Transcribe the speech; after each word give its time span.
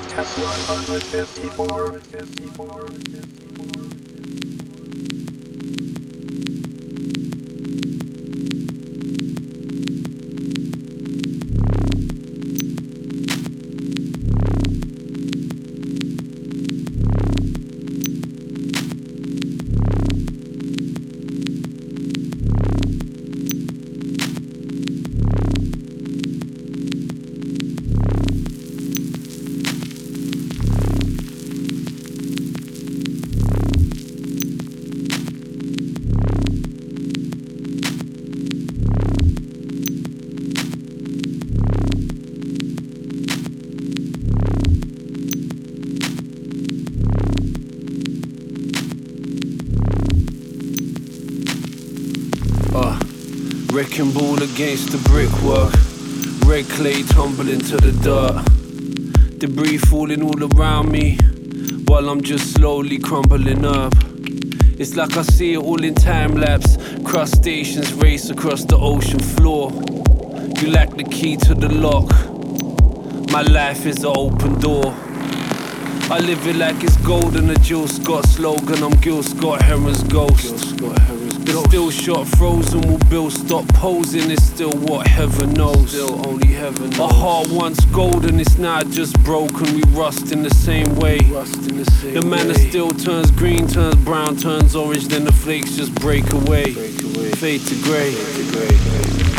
Podcast 0.00 0.38
154. 0.38 2.00
154. 2.56 3.49
against 54.42 54.90
the 54.90 54.98
brickwork. 55.08 55.72
Red 56.48 56.68
clay 56.70 57.02
tumbling 57.02 57.60
to 57.60 57.76
the 57.76 57.92
dirt. 58.02 59.38
Debris 59.38 59.78
falling 59.78 60.22
all 60.22 60.54
around 60.54 60.90
me 60.90 61.16
while 61.86 62.08
I'm 62.08 62.22
just 62.22 62.54
slowly 62.54 62.98
crumbling 62.98 63.64
up. 63.64 63.92
It's 64.78 64.96
like 64.96 65.16
I 65.16 65.22
see 65.22 65.54
it 65.54 65.58
all 65.58 65.82
in 65.82 65.94
time 65.94 66.36
lapse. 66.36 66.76
Crustaceans 67.04 67.92
race 67.94 68.30
across 68.30 68.64
the 68.64 68.76
ocean 68.76 69.20
floor. 69.20 69.70
You 70.60 70.70
lack 70.70 70.90
the 70.96 71.04
key 71.04 71.36
to 71.36 71.54
the 71.54 71.68
lock. 71.68 72.10
My 73.30 73.42
life 73.42 73.86
is 73.86 74.04
an 74.04 74.12
open 74.16 74.58
door. 74.60 74.94
I 76.10 76.18
live 76.18 76.46
it 76.46 76.56
like 76.56 76.82
it's 76.82 76.96
golden, 76.98 77.50
a 77.50 77.54
Jill 77.56 77.86
Scott 77.86 78.26
slogan. 78.26 78.82
I'm 78.82 78.98
Gil 79.00 79.22
Scott, 79.22 79.62
Heron's 79.62 80.02
ghost. 80.04 80.42
Gil 80.42 80.58
Scott, 80.58 80.99
the 81.50 81.66
still 81.66 81.90
shot 81.90 82.28
frozen, 82.28 82.80
will 82.82 82.98
Bill 83.08 83.28
stop 83.28 83.66
posing? 83.74 84.30
It's 84.30 84.44
still 84.44 84.70
what 84.70 85.08
heaven 85.08 85.52
knows. 85.52 85.90
Still 85.90 86.24
only 86.28 86.46
heaven 86.46 86.90
knows. 86.90 87.00
A 87.00 87.08
heart 87.08 87.48
once 87.50 87.84
golden, 87.86 88.38
it's 88.38 88.56
now 88.56 88.84
just 88.84 89.20
broken. 89.24 89.74
We 89.74 89.82
rust 89.98 90.30
in 90.30 90.44
the 90.44 90.50
same 90.50 90.94
way. 90.94 91.18
Rust 91.32 91.68
in 91.68 91.78
the 91.78 91.90
same 91.90 92.14
The 92.14 92.22
manna 92.22 92.54
way. 92.54 92.68
still 92.68 92.90
turns 92.90 93.32
green, 93.32 93.66
turns 93.66 93.96
brown, 93.96 94.36
turns 94.36 94.76
orange, 94.76 95.08
then 95.08 95.24
the 95.24 95.32
flakes 95.32 95.74
just 95.76 95.92
break 95.96 96.32
away. 96.32 96.72
Break 96.72 97.02
away. 97.02 97.30
Fade 97.32 97.62
to 97.62 97.74
grey. 97.82 99.29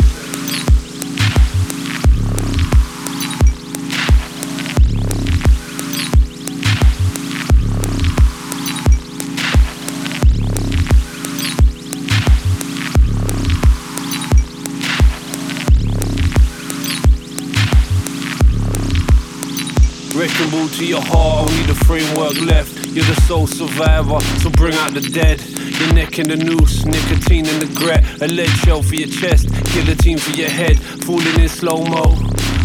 Fade 20.52 20.72
to 20.72 20.84
your 20.84 21.00
heart, 21.00 21.50
only 21.50 21.62
the 21.62 21.74
framework 21.74 22.38
left. 22.42 22.86
You're 22.88 23.06
the 23.06 23.18
sole 23.22 23.46
survivor, 23.46 24.20
so 24.20 24.50
bring 24.50 24.74
out 24.74 24.92
the 24.92 25.00
dead. 25.00 25.40
Your 25.80 25.94
neck 25.94 26.18
in 26.18 26.28
the 26.28 26.36
noose, 26.36 26.84
nicotine 26.84 27.46
in 27.46 27.58
the 27.58 27.72
gret. 27.74 28.04
A 28.20 28.28
lead 28.28 28.50
shell 28.60 28.82
for 28.82 28.94
your 28.94 29.08
chest, 29.08 29.48
guillotine 29.72 30.18
for 30.18 30.32
your 30.32 30.50
head. 30.50 30.78
Falling 31.04 31.40
in 31.40 31.48
slow 31.48 31.82
mo. 31.84 32.16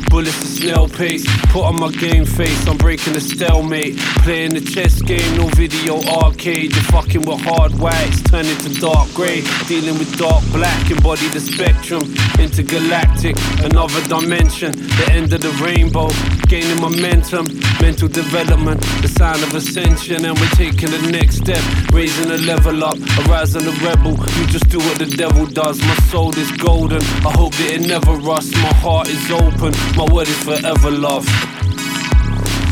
Bullets 0.09 0.39
at 0.39 0.47
snail 0.47 0.87
pace, 0.87 1.25
put 1.51 1.63
on 1.63 1.79
my 1.79 1.91
game 1.91 2.25
face. 2.25 2.65
I'm 2.65 2.77
breaking 2.77 3.13
the 3.13 3.21
stalemate. 3.21 3.97
Playing 4.23 4.53
the 4.53 4.61
chess 4.61 5.01
game, 5.01 5.37
no 5.37 5.47
video 5.49 6.01
arcade. 6.03 6.73
You're 6.73 6.83
fucking 6.95 7.23
with 7.23 7.41
hard 7.41 7.73
whites, 7.79 8.21
turning 8.23 8.57
to 8.59 8.69
dark 8.79 9.13
grey. 9.13 9.43
Dealing 9.67 9.97
with 9.99 10.17
dark 10.17 10.43
black, 10.51 10.91
embody 10.91 11.27
the 11.29 11.41
spectrum. 11.41 12.03
Intergalactic, 12.39 13.35
another 13.63 14.01
dimension. 14.07 14.71
The 14.71 15.09
end 15.11 15.33
of 15.33 15.41
the 15.41 15.51
rainbow, 15.63 16.07
gaining 16.47 16.79
momentum. 16.81 17.45
Mental 17.81 18.07
development, 18.07 18.81
the 19.01 19.07
sign 19.07 19.41
of 19.43 19.53
ascension. 19.53 20.25
And 20.25 20.37
we're 20.39 20.55
taking 20.55 20.89
the 20.89 21.11
next 21.11 21.37
step, 21.37 21.61
raising 21.91 22.29
the 22.29 22.37
level 22.39 22.83
up. 22.83 22.97
A 22.97 23.21
rise 23.29 23.55
of 23.55 23.63
the 23.63 23.75
rebel, 23.83 24.11
you 24.39 24.47
just 24.47 24.69
do 24.69 24.79
what 24.79 24.97
the 24.97 25.05
devil 25.05 25.45
does. 25.45 25.79
My 25.81 25.95
soul 26.11 26.35
is 26.37 26.51
golden, 26.53 27.01
I 27.25 27.31
hope 27.31 27.53
that 27.55 27.71
it 27.71 27.87
never 27.87 28.13
rusts. 28.13 28.53
My 28.55 28.73
heart 28.73 29.09
is 29.09 29.31
open, 29.31 29.73
my 29.95 30.05
word 30.11 30.27
is 30.27 30.39
forever 30.43 30.91
love. 30.91 31.27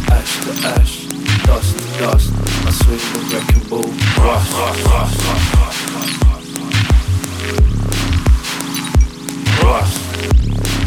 Ash 0.10 0.34
to 0.44 0.52
ash, 0.80 1.06
dust 1.46 1.78
to 1.78 2.00
dust. 2.00 2.32
I 2.66 2.72
swing 2.72 3.00
the 3.14 3.20
wrecking 3.32 3.70
ball. 3.70 3.90
Rust, 4.24 4.52
rust, 4.54 4.86
rust, 4.86 5.26
rust. 5.26 5.56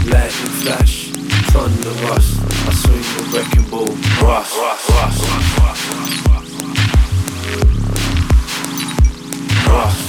Lightning 0.09 0.55
flash, 0.63 1.11
thunder 1.53 1.91
rust. 2.07 2.38
I 2.69 2.71
swing 2.71 3.01
the 3.01 3.23
wrecking 3.33 3.71
ball. 3.71 3.87
Rust, 4.21 4.59
rust, 4.59 4.91
rust, 4.91 5.25
rust. 9.67 10.08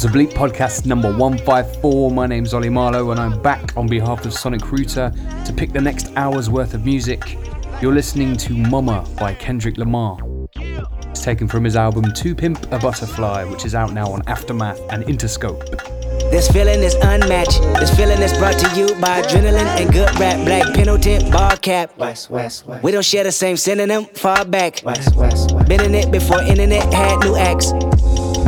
Welcome 0.00 0.18
to 0.18 0.18
Bleep 0.18 0.32
Podcast 0.32 0.86
number 0.86 1.14
154. 1.14 2.10
My 2.10 2.26
name's 2.26 2.54
Ollie 2.54 2.70
Marlow, 2.70 3.10
and 3.10 3.20
I'm 3.20 3.42
back 3.42 3.76
on 3.76 3.86
behalf 3.86 4.24
of 4.24 4.32
Sonic 4.32 4.72
Router 4.72 5.12
to 5.44 5.52
pick 5.52 5.72
the 5.72 5.80
next 5.80 6.10
hour's 6.16 6.48
worth 6.48 6.72
of 6.72 6.86
music. 6.86 7.36
You're 7.82 7.92
listening 7.92 8.34
to 8.38 8.54
Mama 8.54 9.06
by 9.18 9.34
Kendrick 9.34 9.76
Lamar. 9.76 10.16
It's 10.54 11.22
taken 11.22 11.48
from 11.48 11.64
his 11.64 11.76
album 11.76 12.04
To 12.14 12.34
Pimp 12.34 12.72
a 12.72 12.78
Butterfly, 12.78 13.44
which 13.44 13.66
is 13.66 13.74
out 13.74 13.92
now 13.92 14.10
on 14.10 14.22
Aftermath 14.26 14.80
and 14.90 15.04
Interscope. 15.04 15.68
This 16.30 16.50
feeling 16.50 16.80
is 16.80 16.94
unmatched. 16.94 17.60
This 17.78 17.94
feeling 17.94 18.22
is 18.22 18.32
brought 18.38 18.58
to 18.58 18.78
you 18.78 18.94
by 19.00 19.20
adrenaline 19.20 19.66
and 19.80 19.92
good 19.92 20.18
rap. 20.18 20.46
Black 20.46 20.72
Pendleton, 20.72 21.30
bar 21.30 21.58
cap. 21.58 21.94
West, 21.98 22.30
west, 22.30 22.66
west. 22.66 22.82
We 22.82 22.92
don't 22.92 23.04
share 23.04 23.24
the 23.24 23.32
same 23.32 23.58
synonym, 23.58 24.06
far 24.06 24.46
back. 24.46 24.80
West, 24.82 25.14
west, 25.14 25.52
west. 25.52 25.68
Been 25.68 25.82
in 25.82 25.94
it 25.94 26.10
before 26.10 26.40
internet 26.40 26.90
had 26.94 27.18
new 27.20 27.36
acts. 27.36 27.72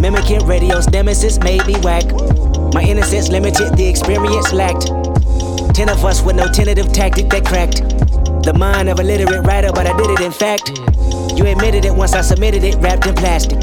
Mimicking 0.00 0.46
radio's 0.46 0.88
nemesis 0.90 1.38
made 1.40 1.66
me 1.66 1.74
whack. 1.80 2.04
My 2.74 2.82
innocence 2.82 3.28
limited, 3.28 3.76
the 3.76 3.86
experience 3.86 4.52
lacked. 4.52 4.86
Ten 5.74 5.88
of 5.88 6.04
us 6.04 6.22
with 6.22 6.36
no 6.36 6.46
tentative 6.46 6.92
tactic 6.92 7.28
that 7.30 7.44
cracked. 7.44 7.82
The 8.44 8.52
mind 8.52 8.88
of 8.88 8.98
a 8.98 9.02
literate 9.02 9.44
writer, 9.46 9.72
but 9.72 9.86
I 9.86 9.96
did 9.96 10.10
it 10.10 10.20
in 10.20 10.32
fact. 10.32 10.68
You 11.38 11.46
admitted 11.46 11.84
it 11.84 11.94
once 11.94 12.12
I 12.12 12.20
submitted 12.20 12.64
it, 12.64 12.76
wrapped 12.76 13.06
in 13.06 13.14
plastic. 13.14 13.58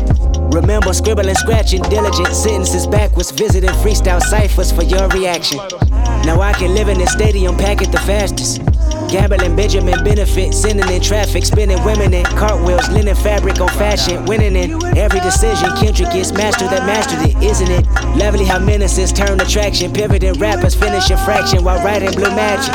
Remember 0.54 0.94
scribbling, 0.94 1.36
scratching, 1.36 1.82
diligent 1.84 2.34
sentences 2.34 2.88
backwards, 2.88 3.32
visiting 3.32 3.70
freestyle 3.82 4.22
ciphers 4.22 4.72
for 4.72 4.84
your 4.84 5.08
reaction. 5.10 5.60
Now 6.26 6.42
I 6.42 6.54
can 6.54 6.74
live 6.74 6.90
in 6.90 6.98
this 6.98 7.12
stadium, 7.12 7.56
pack 7.58 7.82
it 7.82 7.92
the 7.92 8.00
fastest. 8.00 8.69
Gambling 9.10 9.56
Benjamin 9.56 10.04
benefit, 10.04 10.54
sending 10.54 10.88
in 10.90 11.02
traffic, 11.02 11.44
spinning 11.44 11.84
women 11.84 12.14
in 12.14 12.24
cartwheels, 12.26 12.90
linen 12.90 13.16
fabric 13.16 13.60
on 13.60 13.68
fashion, 13.70 14.24
winning 14.26 14.56
in 14.56 14.72
every 14.96 15.20
decision. 15.20 15.70
Kendrick 15.78 16.12
gets 16.12 16.32
master 16.32 16.68
that 16.68 16.86
mastered 16.86 17.28
it, 17.28 17.36
isn't 17.44 17.72
it? 17.72 17.86
Lovely 18.16 18.46
how 18.46 18.60
menaces 18.60 19.12
turn 19.12 19.40
attraction, 19.42 19.92
pivoting 19.92 20.34
rappers 20.34 20.76
finishing 20.76 21.18
fraction 21.18 21.64
while 21.64 21.84
writing 21.84 22.12
blue 22.12 22.30
magic. 22.36 22.74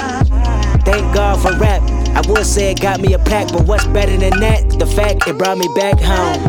Thank 0.85 1.15
God 1.15 1.41
for 1.41 1.57
rap. 1.57 1.83
I 2.17 2.23
would 2.29 2.45
say 2.45 2.73
it 2.73 2.81
got 2.81 3.01
me 3.01 3.15
a 3.15 3.19
plaque, 3.19 3.53
but 3.53 3.67
what's 3.67 3.87
better 3.87 4.17
than 4.17 4.39
that? 4.41 4.69
The 4.79 4.87
fact 4.87 5.29
it 5.29 5.39
brought 5.39 5.59
me 5.59 5.69
back 5.77 6.01
home. 6.01 6.43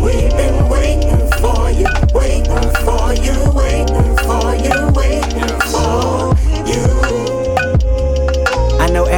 We've 0.00 0.30
been 0.30 0.68
waiting 0.70 1.30
for 1.38 1.70
you, 1.70 1.86
waiting 2.14 2.72
for 2.82 3.12
you, 3.12 3.52
waiting 3.52 4.05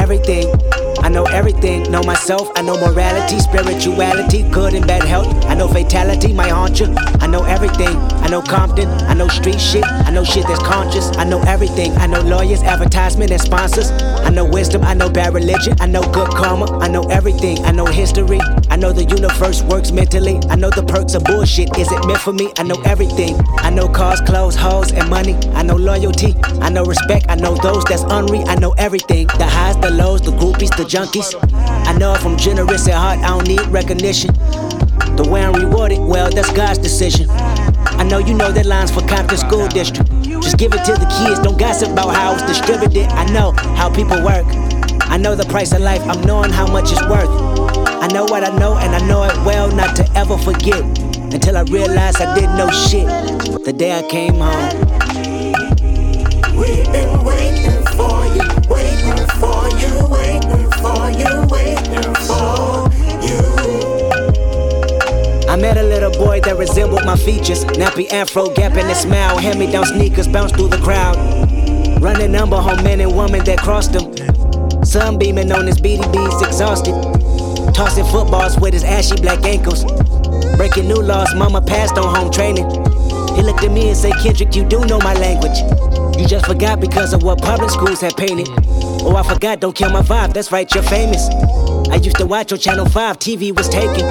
everything. 0.09 0.51
I 1.03 1.09
know 1.09 1.23
everything. 1.25 1.83
Know 1.91 2.01
myself. 2.01 2.49
I 2.55 2.63
know 2.63 2.75
morality, 2.79 3.37
spirituality, 3.37 4.41
good 4.49 4.73
and 4.73 4.87
bad 4.87 5.03
health. 5.03 5.27
I 5.45 5.53
know 5.53 5.67
fatality, 5.67 6.33
my 6.33 6.49
haunt 6.49 6.79
you. 6.79 6.95
I 7.21 7.27
know 7.27 7.43
everything. 7.43 7.95
I 8.25 8.27
know 8.27 8.41
Compton. 8.41 8.89
I 9.07 9.13
know 9.13 9.27
street 9.27 9.61
shit. 9.61 9.85
I 9.85 10.09
know 10.09 10.23
shit 10.23 10.47
that's 10.47 10.63
conscious. 10.63 11.15
I 11.17 11.25
know 11.25 11.39
everything. 11.43 11.91
I 11.97 12.07
know 12.07 12.21
lawyers, 12.21 12.63
advertisement, 12.63 13.29
and 13.29 13.39
sponsors. 13.39 13.91
I 13.91 14.29
know 14.31 14.45
wisdom. 14.45 14.81
I 14.81 14.95
know 14.95 15.11
bad 15.11 15.35
religion. 15.35 15.75
I 15.79 15.85
know 15.85 16.01
good 16.01 16.29
karma. 16.29 16.79
I 16.79 16.87
know 16.87 17.03
everything. 17.03 17.63
I 17.65 17.71
know 17.71 17.85
history. 17.85 18.39
I 18.79 18.81
know 18.81 18.93
the 18.93 19.03
universe 19.03 19.61
works 19.61 19.91
mentally. 19.91 20.39
I 20.49 20.55
know 20.55 20.69
the 20.69 20.83
perks 20.83 21.13
of 21.13 21.25
bullshit. 21.25 21.77
Is 21.77 21.91
it 21.91 22.07
meant 22.07 22.21
for 22.21 22.31
me? 22.31 22.53
I 22.57 22.63
know 22.63 22.81
everything. 22.85 23.35
I 23.57 23.69
know 23.69 23.89
cars, 23.89 24.21
clothes, 24.21 24.55
hoes, 24.55 24.93
and 24.93 25.09
money. 25.09 25.33
I 25.53 25.63
know 25.63 25.75
loyalty. 25.75 26.33
I 26.61 26.69
know 26.69 26.85
respect. 26.85 27.25
I 27.27 27.35
know 27.35 27.57
those 27.57 27.83
that's 27.83 28.03
unreal. 28.03 28.47
I 28.47 28.55
know 28.55 28.71
everything. 28.77 29.27
The 29.27 29.45
highs, 29.45 29.75
the 29.81 29.89
lows, 29.91 30.21
the 30.21 30.31
groupies, 30.31 30.73
the 30.77 30.85
junkies. 30.85 31.35
I 31.87 31.97
know 31.97 32.13
if 32.13 32.25
I'm 32.25 32.37
generous 32.37 32.87
at 32.87 32.93
heart, 32.93 33.19
I 33.19 33.27
don't 33.27 33.49
need 33.49 33.67
recognition. 33.67 34.33
The 35.17 35.27
way 35.29 35.43
I'm 35.43 35.55
rewarded, 35.55 35.99
well, 35.99 36.29
that's 36.29 36.49
God's 36.53 36.79
decision. 36.79 37.29
I 37.29 38.03
know 38.05 38.19
you 38.19 38.33
know 38.33 38.49
that 38.49 38.65
line's 38.65 38.91
for 38.91 39.01
Compton 39.01 39.39
School 39.39 39.67
District. 39.67 40.09
Just 40.23 40.57
give 40.57 40.71
it 40.71 40.85
to 40.85 40.93
the 40.93 41.07
kids, 41.19 41.41
don't 41.41 41.59
gossip 41.59 41.89
about 41.89 42.15
how 42.15 42.31
it's 42.31 42.43
distributed. 42.43 43.11
I 43.11 43.25
know 43.33 43.51
how 43.75 43.93
people 43.93 44.23
work. 44.23 44.47
I 45.09 45.17
know 45.17 45.33
the 45.33 45.45
price 45.45 45.73
of 45.73 45.81
life, 45.81 46.01
I'm 46.03 46.21
knowing 46.21 46.51
how 46.51 46.67
much 46.71 46.91
it's 46.91 47.01
worth. 47.07 47.29
I 47.87 48.07
know 48.13 48.25
what 48.25 48.43
I 48.43 48.55
know, 48.57 48.77
and 48.77 48.95
I 48.95 48.99
know 49.07 49.23
it 49.23 49.35
well 49.43 49.71
not 49.75 49.95
to 49.95 50.07
ever 50.15 50.37
forget. 50.37 50.83
Until 51.33 51.57
I 51.57 51.63
realized 51.63 52.21
I 52.21 52.35
didn't 52.35 52.55
know 52.57 52.69
shit 52.69 53.07
the 53.65 53.73
day 53.73 53.97
I 53.97 54.03
came 54.03 54.35
home. 54.35 54.69
We've 56.55 56.85
been 56.91 57.23
waiting 57.23 57.83
for 57.97 58.23
you, 58.37 58.45
waiting 58.69 59.25
for 59.41 59.67
you, 59.81 59.91
waiting 60.07 60.69
for 60.77 61.09
you, 61.09 61.41
waiting 61.49 62.13
for 62.29 62.89
you. 63.25 63.41
I 65.49 65.55
met 65.55 65.77
a 65.77 65.83
little 65.83 66.11
boy 66.11 66.39
that 66.41 66.55
resembled 66.57 67.03
my 67.05 67.15
features. 67.15 67.65
Nappy 67.65 68.11
afro, 68.11 68.49
gap 68.53 68.77
in 68.77 68.85
his 68.85 68.99
smile. 68.99 69.37
Hand 69.39 69.57
me 69.59 69.71
down 69.71 69.85
sneakers, 69.85 70.27
bounce 70.27 70.51
through 70.51 70.69
the 70.69 70.77
crowd. 70.77 71.17
Running 71.99 72.31
number 72.31 72.57
home 72.57 72.83
men 72.83 73.01
and 73.01 73.17
women 73.17 73.43
that 73.45 73.57
crossed 73.57 73.95
him. 73.95 74.28
Sunbeaming 74.89 75.51
on 75.51 75.67
his 75.67 75.79
BVDs, 75.79 76.47
exhausted. 76.47 76.95
Tossing 77.75 78.05
footballs 78.05 78.59
with 78.59 78.73
his 78.73 78.83
ashy 78.83 79.15
black 79.17 79.45
ankles. 79.45 79.85
Breaking 80.57 80.87
new 80.87 80.99
laws, 80.99 81.31
mama 81.35 81.61
passed 81.61 81.95
on 81.99 82.15
home 82.15 82.31
training. 82.31 82.67
He 83.35 83.43
looked 83.43 83.63
at 83.63 83.71
me 83.71 83.89
and 83.89 83.95
said, 83.95 84.13
Kendrick, 84.23 84.55
you 84.55 84.65
do 84.65 84.83
know 84.85 84.97
my 84.97 85.13
language. 85.13 85.59
You 86.19 86.25
just 86.25 86.47
forgot 86.47 86.79
because 86.79 87.13
of 87.13 87.21
what 87.21 87.39
public 87.39 87.69
schools 87.69 88.01
have 88.01 88.17
painted. 88.17 88.47
Oh, 88.49 89.15
I 89.15 89.21
forgot, 89.21 89.59
don't 89.59 89.75
kill 89.75 89.91
my 89.91 90.01
vibe, 90.01 90.33
that's 90.33 90.51
right, 90.51 90.73
you're 90.73 90.81
famous. 90.81 91.29
I 91.91 91.97
used 91.97 92.17
to 92.17 92.25
watch 92.25 92.51
on 92.51 92.57
Channel 92.57 92.89
5, 92.89 93.19
TV 93.19 93.55
was 93.55 93.69
taken. 93.69 94.07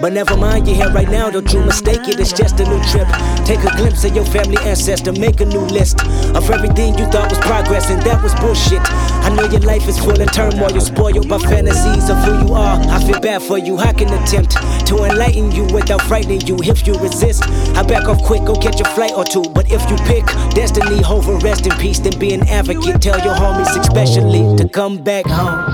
But 0.00 0.12
never 0.14 0.36
mind, 0.36 0.66
you're 0.66 0.76
here 0.76 0.92
right 0.92 1.08
now, 1.10 1.28
don't 1.28 1.50
you 1.52 1.60
mistake 1.60 2.08
it, 2.08 2.18
it's 2.18 2.32
just 2.32 2.58
a 2.60 2.64
new 2.64 2.82
trip. 2.84 3.06
Take 3.44 3.60
a 3.60 3.76
glimpse 3.76 4.04
of 4.04 4.16
your 4.16 4.24
family 4.24 4.56
ancestor, 4.64 5.12
make 5.12 5.40
a 5.40 5.44
new 5.44 5.60
list 5.60 6.00
of 6.34 6.50
everything 6.50 6.96
you 6.98 7.04
thought 7.06 7.28
was 7.28 7.38
progress, 7.40 7.90
and 7.90 8.00
that 8.02 8.22
was 8.22 8.34
bullshit. 8.36 8.80
I 9.26 9.34
know 9.34 9.42
your 9.46 9.60
life 9.62 9.88
is 9.88 9.98
full 9.98 10.22
of 10.22 10.30
turmoil, 10.30 10.70
you're 10.70 10.80
spoiled 10.80 11.28
by 11.28 11.38
fantasies 11.38 12.08
of 12.08 12.16
who 12.18 12.46
you 12.46 12.54
are. 12.54 12.78
I 12.78 13.02
feel 13.04 13.18
bad 13.18 13.42
for 13.42 13.58
you, 13.58 13.76
I 13.76 13.92
can 13.92 14.06
attempt 14.22 14.52
to 14.86 15.02
enlighten 15.02 15.50
you 15.50 15.64
without 15.64 16.02
frightening 16.02 16.42
you. 16.42 16.56
If 16.62 16.86
you 16.86 16.94
resist, 16.94 17.42
I 17.74 17.82
back 17.82 18.04
off 18.04 18.22
quick, 18.22 18.44
go 18.44 18.54
catch 18.54 18.80
a 18.80 18.84
flight 18.84 19.14
or 19.16 19.24
two. 19.24 19.42
But 19.52 19.72
if 19.72 19.82
you 19.90 19.96
pick 20.06 20.24
destiny 20.54 21.02
over 21.04 21.34
rest 21.38 21.66
in 21.66 21.72
peace, 21.72 21.98
then 21.98 22.16
be 22.20 22.34
an 22.34 22.46
advocate. 22.46 23.02
Tell 23.02 23.18
your 23.18 23.34
homies, 23.34 23.76
especially, 23.76 24.56
to 24.58 24.68
come 24.68 25.02
back 25.02 25.26
home. 25.26 25.65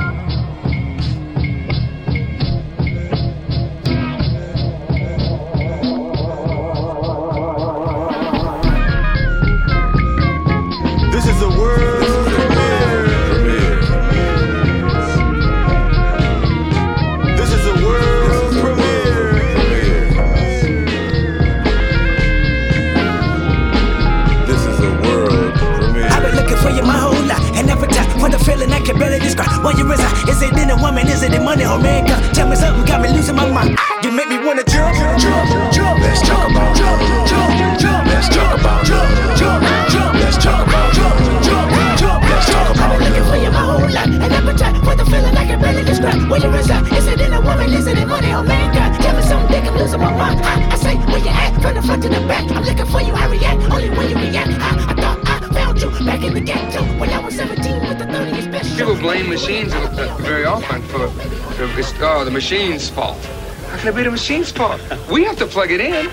Machine's 62.43 62.91
fault. 62.91 63.25
How 63.69 63.79
can 63.79 63.87
it 63.87 63.95
be 63.95 64.03
the 64.03 64.11
machine's 64.11 64.51
fault? 64.51 64.81
We 65.09 65.23
have 65.23 65.37
to 65.37 65.47
plug 65.47 65.71
it 65.71 65.81
in. 65.81 66.11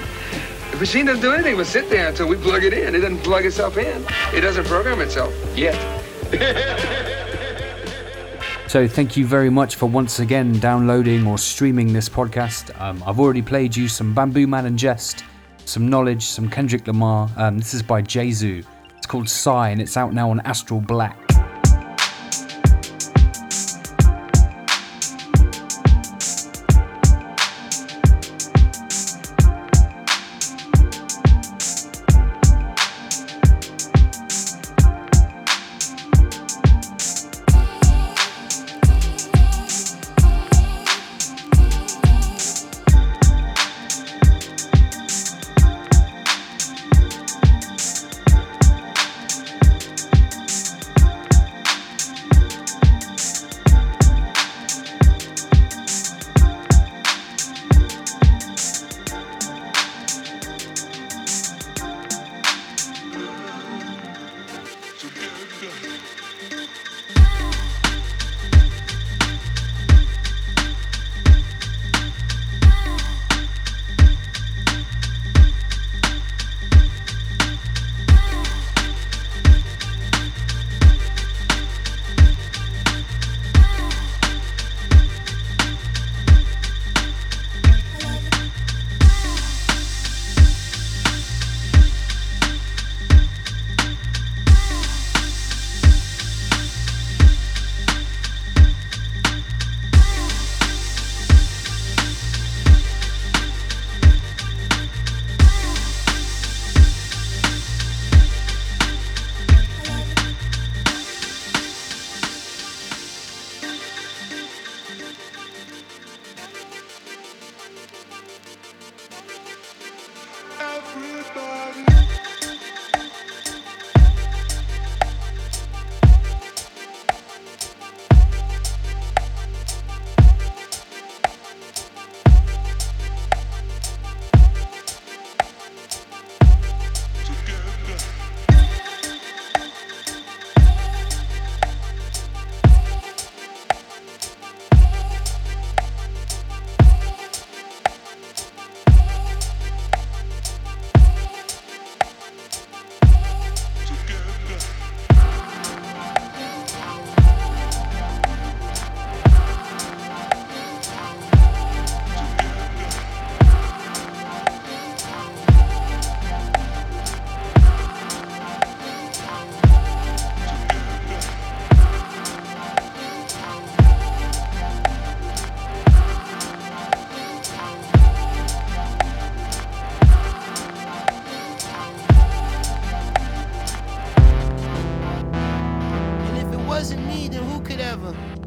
The 0.70 0.78
machine 0.78 1.08
doesn't 1.08 1.24
do 1.24 1.32
anything 1.32 1.58
but 1.58 1.66
sit 1.66 1.90
there 1.90 2.10
until 2.10 2.28
we 2.28 2.36
plug 2.36 2.64
it 2.64 2.72
in. 2.72 2.94
It 2.94 3.00
doesn't 3.00 3.24
plug 3.24 3.48
itself 3.48 3.78
in. 3.78 4.06
It 4.32 4.42
doesn't 4.42 4.66
program 4.66 5.02
itself 5.02 5.34
yet. 5.58 5.76
So, 8.68 8.88
thank 8.88 9.18
you 9.18 9.26
very 9.26 9.50
much 9.50 9.78
for 9.78 9.88
once 9.88 10.20
again 10.20 10.60
downloading 10.60 11.26
or 11.26 11.40
streaming 11.40 11.92
this 11.92 12.08
podcast. 12.08 12.80
Um, 12.80 13.02
I've 13.04 13.20
already 13.20 13.42
played 13.42 13.76
you 13.76 13.88
some 13.88 14.14
Bambooman 14.14 14.68
and 14.68 14.78
Jest, 14.78 15.24
some 15.66 15.90
Knxwledge, 15.90 16.22
some 16.22 16.48
Kendrick 16.52 16.86
Lamar. 16.86 17.32
Um, 17.38 17.58
this 17.58 17.74
is 17.74 17.82
by 17.82 18.04
Jesu. 18.04 18.62
It's 18.96 19.08
called 19.08 19.28
Sigh 19.28 19.70
and 19.70 19.82
it's 19.82 19.98
out 19.98 20.14
now 20.14 20.30
on 20.30 20.42
Astral 20.42 20.82
Black. 20.82 21.29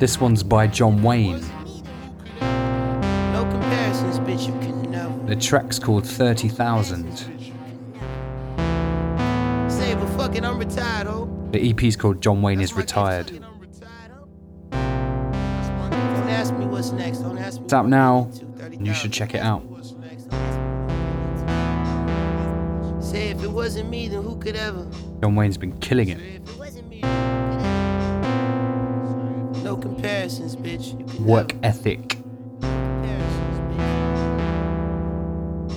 This 0.02 0.20
one's 0.20 0.42
by 0.42 0.66
Jon 0.66 1.00
Wayne. 1.00 1.40
No 2.40 3.44
bitch, 4.18 4.48
you 4.48 4.52
can 4.54 4.90
never. 4.90 5.16
The 5.26 5.36
track's 5.36 5.78
called 5.78 6.04
30,000. 6.04 7.18
Say, 9.70 9.94
but 9.94 10.08
fuck 10.16 10.34
retired, 10.58 11.06
ho. 11.06 11.30
The 11.52 11.70
EP's 11.70 11.94
called 11.94 12.20
Jon 12.20 12.42
Wayne 12.42 12.60
is 12.60 12.70
That's 12.70 12.78
Retired. 12.78 13.30
retired, 13.30 14.10
ho. 14.10 14.26
Don't 14.72 16.30
ask 16.30 16.52
me 16.54 16.66
what's 16.66 16.90
next. 16.90 17.18
Don't 17.18 17.38
ask 17.38 17.60
me 17.60 17.64
It's 17.66 17.72
out 17.72 17.88
now, 17.88 18.28
and 18.60 18.84
you 18.84 18.94
should 18.94 19.12
check 19.12 19.36
it 19.36 19.40
out. 19.40 19.62
What's 19.66 19.92
next? 19.92 20.24
Don't 20.24 20.34
ask 20.34 20.58
me 20.58 20.74
what 22.88 22.90
to 22.90 23.00
do. 23.00 23.06
Say, 23.06 23.28
if 23.28 23.40
it 23.44 23.52
wasn't 23.52 23.88
me, 23.88 24.08
then 24.08 24.24
who 24.24 24.36
could 24.36 24.56
ever? 24.56 24.84
Jon 25.22 25.36
Wayne's 25.36 25.58
been 25.58 25.78
killing 25.78 26.08
it. 26.08 26.31
Work 31.24 31.54
ethic. 31.62 32.18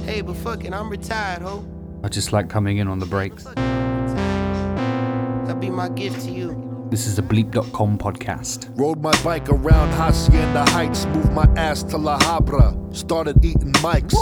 Hey, 0.05 0.21
but 0.21 0.35
fuck 0.37 0.63
it, 0.65 0.73
I'm 0.73 0.89
retired, 0.89 1.43
ho. 1.43 1.63
I 2.03 2.09
just 2.09 2.33
like 2.33 2.49
coming 2.49 2.77
in 2.77 2.87
on 2.87 2.99
the 2.99 3.05
breaks. 3.05 3.43
Fuck 3.43 3.57
it, 3.57 3.59
I'm 3.59 4.07
retired. 4.07 5.47
That'll 5.47 5.61
be 5.61 5.69
my 5.69 5.89
gift 5.89 6.25
to 6.25 6.31
you. 6.31 6.87
This 6.89 7.05
is 7.05 7.19
a 7.19 7.21
bleep.com 7.21 7.97
podcast. 7.97 8.71
Rode 8.75 9.01
my 9.01 9.11
bike 9.23 9.49
around 9.49 9.91
Hacienda 9.93 10.67
Heights, 10.71 11.05
moved 11.07 11.31
my 11.31 11.47
ass 11.55 11.83
to 11.83 11.97
La 11.97 12.17
Habra, 12.19 12.95
started 12.95 13.43
eating 13.45 13.73
mics. 13.73 14.15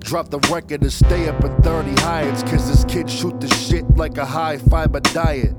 Dropped 0.00 0.30
the 0.30 0.40
record 0.52 0.80
to 0.82 0.90
stay 0.90 1.28
up 1.28 1.42
in 1.44 1.54
30 1.62 1.92
Hyatts, 1.96 2.42
cause 2.50 2.68
this 2.68 2.84
kid 2.84 3.08
shoot 3.08 3.40
the 3.40 3.48
shit 3.54 3.88
like 3.96 4.18
a 4.18 4.24
high 4.24 4.58
fiber 4.58 5.00
diet. 5.00 5.54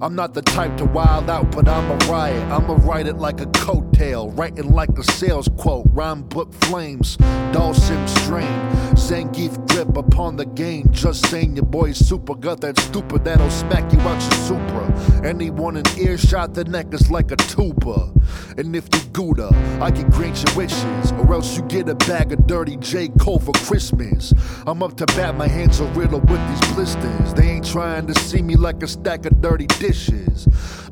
I'm 0.00 0.14
not 0.14 0.32
the 0.32 0.42
type 0.42 0.76
to 0.76 0.84
wild 0.84 1.28
out, 1.28 1.50
but 1.50 1.68
I'm 1.68 1.90
a 1.90 1.96
riot. 2.06 2.42
I'ma 2.52 2.74
write 2.82 3.08
it 3.08 3.16
like 3.16 3.40
a 3.40 3.46
coattail, 3.46 4.36
writing 4.38 4.70
like 4.70 4.90
a 4.96 5.02
sales 5.02 5.48
quote. 5.56 5.86
Rhyme 5.90 6.22
book 6.22 6.52
flames, 6.54 7.16
Dulcim 7.52 8.08
strain. 8.08 8.46
Zangief 8.94 9.68
grip 9.68 9.96
upon 9.96 10.36
the 10.36 10.46
game. 10.46 10.88
Just 10.92 11.26
saying 11.26 11.56
your 11.56 11.64
boy's 11.64 11.98
super 11.98 12.36
got 12.36 12.60
that 12.60 12.78
stupid 12.78 13.24
that'll 13.24 13.50
smack 13.50 13.92
you 13.92 13.98
out 14.00 14.22
your 14.22 14.30
Supra. 14.48 15.24
Anyone 15.24 15.76
in 15.76 15.84
earshot, 15.98 16.54
the 16.54 16.64
neck 16.64 16.94
is 16.94 17.10
like 17.10 17.32
a 17.32 17.36
tuba. 17.36 18.12
And 18.56 18.76
if 18.76 18.88
you 18.94 19.00
Gouda, 19.12 19.48
I 19.80 19.90
can 19.90 20.08
grant 20.10 20.44
your 20.44 20.56
wishes, 20.56 21.12
or 21.12 21.32
else 21.32 21.56
you 21.56 21.62
get 21.64 21.88
a 21.88 21.94
bag 21.94 22.32
of 22.32 22.46
dirty 22.46 22.76
J. 22.76 23.08
Cole 23.20 23.40
for 23.40 23.52
Christmas. 23.52 24.32
I'm 24.66 24.82
up 24.82 24.96
to 24.98 25.06
bat, 25.06 25.36
my 25.36 25.48
hands 25.48 25.80
are 25.80 25.90
riddled 25.92 26.30
with 26.30 26.40
these 26.48 26.74
blisters. 26.74 27.34
They 27.34 27.48
ain't 27.48 27.66
trying 27.66 28.06
to 28.06 28.14
see 28.14 28.42
me 28.42 28.54
like 28.54 28.82
a 28.82 28.86
stack 28.86 29.26
of 29.26 29.40
dirty 29.40 29.66
dishes. 29.66 29.87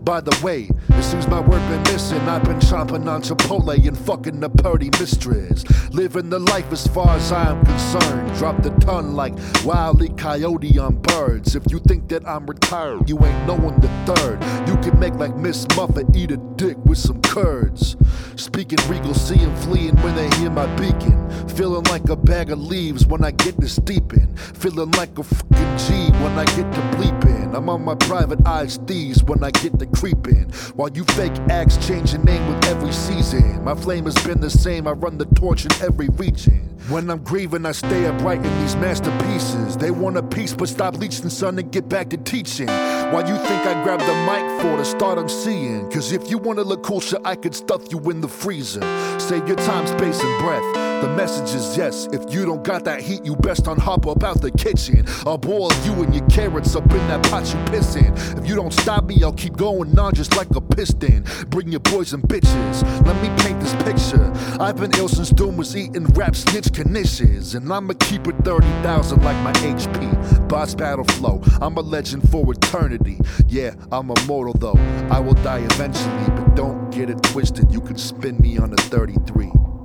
By 0.07 0.21
the 0.21 0.38
way, 0.41 0.71
it 0.88 1.03
seems 1.03 1.26
my 1.26 1.41
word 1.41 1.59
been 1.69 1.83
missing. 1.93 2.21
I've 2.21 2.45
been 2.45 2.61
chomping 2.61 3.07
on 3.09 3.23
Chipotle 3.23 3.87
and 3.87 3.99
fucking 3.99 4.38
the 4.38 4.49
purdy 4.49 4.88
mistress. 5.00 5.65
Living 5.93 6.31
the 6.31 6.38
life 6.38 6.71
as 6.71 6.87
far 6.87 7.11
as 7.11 7.33
I 7.33 7.50
am 7.50 7.65
concerned. 7.67 8.33
Drop 8.37 8.62
the 8.62 8.71
ton 8.87 9.15
like 9.17 9.35
Wildly 9.65 10.11
Coyote 10.11 10.79
on 10.79 11.03
birds. 11.03 11.57
If 11.57 11.65
you 11.73 11.81
think 11.81 12.09
that 12.11 12.26
I'm 12.26 12.47
retired, 12.47 13.11
you 13.11 13.23
ain't 13.26 13.47
knowing 13.47 13.81
the 13.81 13.88
third. 14.07 14.41
You 14.69 14.76
can 14.76 14.99
make 15.00 15.15
like 15.15 15.35
Miss 15.37 15.67
Muffet 15.76 16.07
eat 16.15 16.31
a 16.31 16.37
dick 16.37 16.76
with 16.85 16.99
some 16.99 17.21
curds. 17.37 17.97
Speaking 18.37 18.78
regal, 18.88 19.12
seeing 19.12 19.55
fleeing 19.57 19.95
when 19.97 20.14
they 20.16 20.28
hear 20.37 20.49
my 20.49 20.66
beacon. 20.76 21.28
Feeling 21.49 21.85
like 21.85 22.09
a 22.09 22.16
bag 22.16 22.50
of 22.50 22.59
leaves 22.59 23.07
when 23.07 23.23
I 23.25 23.31
get 23.31 23.61
to 23.61 23.69
steeping. 23.69 24.35
Feeling 24.37 24.90
like 24.93 25.19
a 25.19 25.23
fucking 25.23 25.76
G 25.76 26.11
when 26.23 26.33
I 26.38 26.45
get 26.57 26.73
to 26.73 26.81
bleeping. 26.97 27.55
I'm 27.55 27.69
on 27.69 27.85
my 27.85 27.95
private 27.95 28.47
eyes 28.47 28.78
thieves 28.87 29.23
when 29.23 29.45
I 29.45 29.50
get 29.50 29.78
to 29.78 29.87
creeping. 29.87 30.50
While 30.76 30.90
you 30.90 31.05
fake 31.05 31.37
acts 31.50 31.76
change 31.87 32.14
your 32.14 32.23
name 32.23 32.47
with 32.49 32.64
every 32.66 32.93
season. 32.93 33.62
My 33.62 33.75
flame 33.75 34.05
has 34.05 34.14
been 34.26 34.40
the 34.40 34.50
same, 34.50 34.87
I 34.88 34.93
run 34.93 35.19
the 35.19 35.26
torch 35.26 35.66
in 35.66 35.73
every 35.83 36.09
region. 36.09 36.76
When 36.88 37.11
I'm 37.11 37.19
grieving, 37.25 37.66
I 37.66 37.73
stay 37.73 38.07
upright 38.07 38.45
in 38.45 38.61
these 38.61 38.76
masterpieces. 38.76 39.76
They 39.76 39.90
want 39.90 40.16
a 40.19 40.23
piece, 40.23 40.55
but 40.55 40.69
stop 40.69 40.97
leeching, 40.97 41.28
son, 41.31 41.59
and 41.59 41.73
get 41.73 41.88
back 41.88 42.11
to 42.11 42.16
teaching. 42.16 42.69
Why 42.69 43.25
you 43.26 43.37
think 43.37 43.66
I 43.66 43.83
grabbed 43.83 44.05
the 44.05 44.14
mic 44.25 44.62
for 44.62 44.76
to 44.76 44.85
start 44.85 45.19
I'm 45.19 45.28
seeing. 45.28 45.90
Cause 45.90 46.12
if 46.12 46.31
you 46.31 46.38
wanna 46.38 46.62
look 46.62 46.85
cool, 46.85 47.00
shit, 47.00 47.21
I 47.26 47.35
could 47.35 47.56
stuff 47.56 47.90
you 47.90 47.99
in 48.11 48.21
the 48.21 48.28
freezer. 48.28 48.80
Save 49.18 49.49
your 49.49 49.56
time, 49.56 49.85
space, 49.88 50.23
and 50.23 50.45
breath. 50.45 50.96
The 51.03 51.15
message 51.15 51.55
is 51.55 51.76
yes. 51.76 52.09
If 52.11 52.33
you 52.33 52.47
don't 52.47 52.65
got 52.65 52.85
that 52.85 53.03
heat, 53.03 53.25
you 53.25 53.37
best 53.37 53.67
unhop 53.67 54.07
up 54.07 54.25
out 54.25 54.41
the 54.41 54.50
kitchen. 54.50 55.05
I'll 55.26 55.37
boil 55.37 55.71
you 55.85 55.93
and 56.03 56.15
your 56.15 56.26
carrots 56.29 56.75
up 56.75 56.91
in 56.91 57.07
that 57.09 57.23
pot 57.25 57.53
you 57.53 57.62
piss 57.71 57.97
in. 57.97 58.15
If 58.38 58.49
you 58.49 58.57
don't 58.57 58.73
stop 58.73 59.05
me, 59.05 59.23
I'll 59.23 59.33
keep 59.33 59.57
going 59.57 59.99
on 59.99 60.15
just 60.15 60.37
like 60.37 60.49
a 60.57 60.61
piston. 60.61 61.25
Bring 61.49 61.69
your 61.69 61.81
boys 61.81 62.15
and 62.15 62.23
bitches. 62.23 62.83
Let 63.07 63.21
me 63.23 63.29
paint 63.43 63.61
this 63.61 63.75
picture. 63.85 64.33
I've 64.59 64.76
been 64.76 64.91
ill 64.97 65.09
since 65.09 65.29
Doom 65.29 65.59
was 65.59 65.76
eating 65.76 66.07
rap 66.15 66.35
snitch 66.35 66.67
knishes. 66.73 67.55
And 67.55 67.71
I'ma 67.71 67.93
keep 68.00 68.26
it 68.26 68.37
30,000 68.43 69.23
like 69.23 69.37
my 69.45 69.53
HP. 69.53 70.49
Boss 70.49 70.75
battle 70.75 71.05
flow. 71.05 71.43
I'm 71.61 71.76
a 71.76 71.83
legend 71.83 72.31
for 72.31 72.50
eternity. 72.50 73.19
Yeah, 73.49 73.75
I'm 73.93 74.11
immortal 74.11 74.55
though. 74.55 74.81
I 75.11 75.21
will 75.21 75.35
die 75.35 75.67
eventually, 75.73 76.26
but 76.31 76.55
don't 76.57 76.91
get 76.91 77.11
it 77.11 77.23
twisted. 77.23 77.71
You 77.71 77.83
can 77.83 77.99
spin 77.99 78.38
me 78.38 78.57
on 78.57 78.73
a 78.73 78.76
33. 78.76 79.75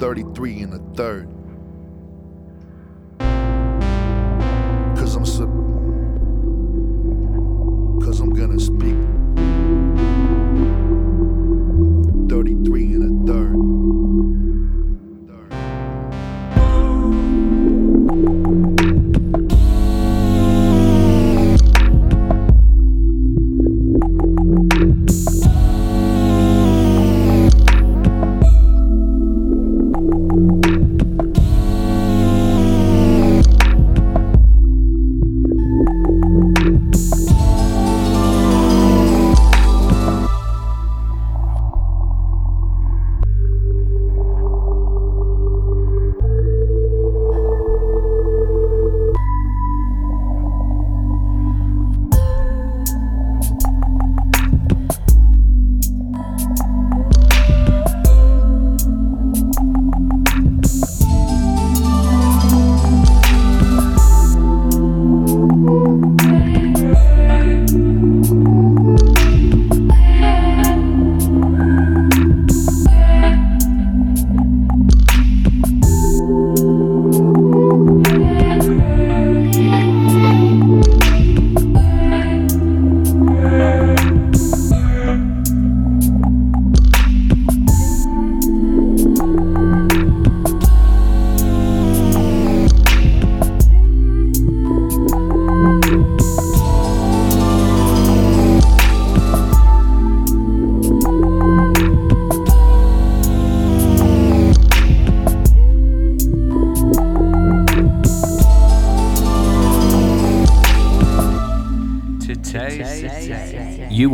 33 0.00 0.62
and 0.62 0.72
a 0.72 0.78
third. 0.94 1.28
Cause 4.96 5.14
I'm 5.14 5.26
so. 5.26 5.44
Cause 8.02 8.20
I'm 8.20 8.30
gonna 8.30 8.58
speak. 8.58 8.96
33 12.30 12.84
and 12.94 13.28
a 13.28 13.32
third. 13.32 13.52
third. 13.52 13.99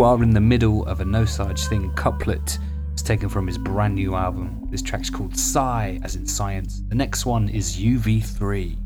Are 0.07 0.23
in 0.23 0.31
the 0.31 0.41
middle 0.41 0.87
of 0.87 1.01
a 1.01 1.05
no 1.05 1.25
such 1.25 1.67
thing 1.67 1.91
couplet. 1.95 2.61
It's 2.93 3.03
taken 3.03 3.29
from 3.29 3.49
his 3.49 3.59
brand 3.59 3.97
new 3.97 4.15
album. 4.15 4.69
This 4.71 4.81
track's 4.81 5.11
called 5.11 5.37
Psi, 5.37 5.99
as 6.05 6.15
in 6.15 6.29
science. 6.29 6.85
The 6.89 6.95
next 6.95 7.27
one 7.27 7.49
is 7.49 7.77
UV3. 7.77 8.79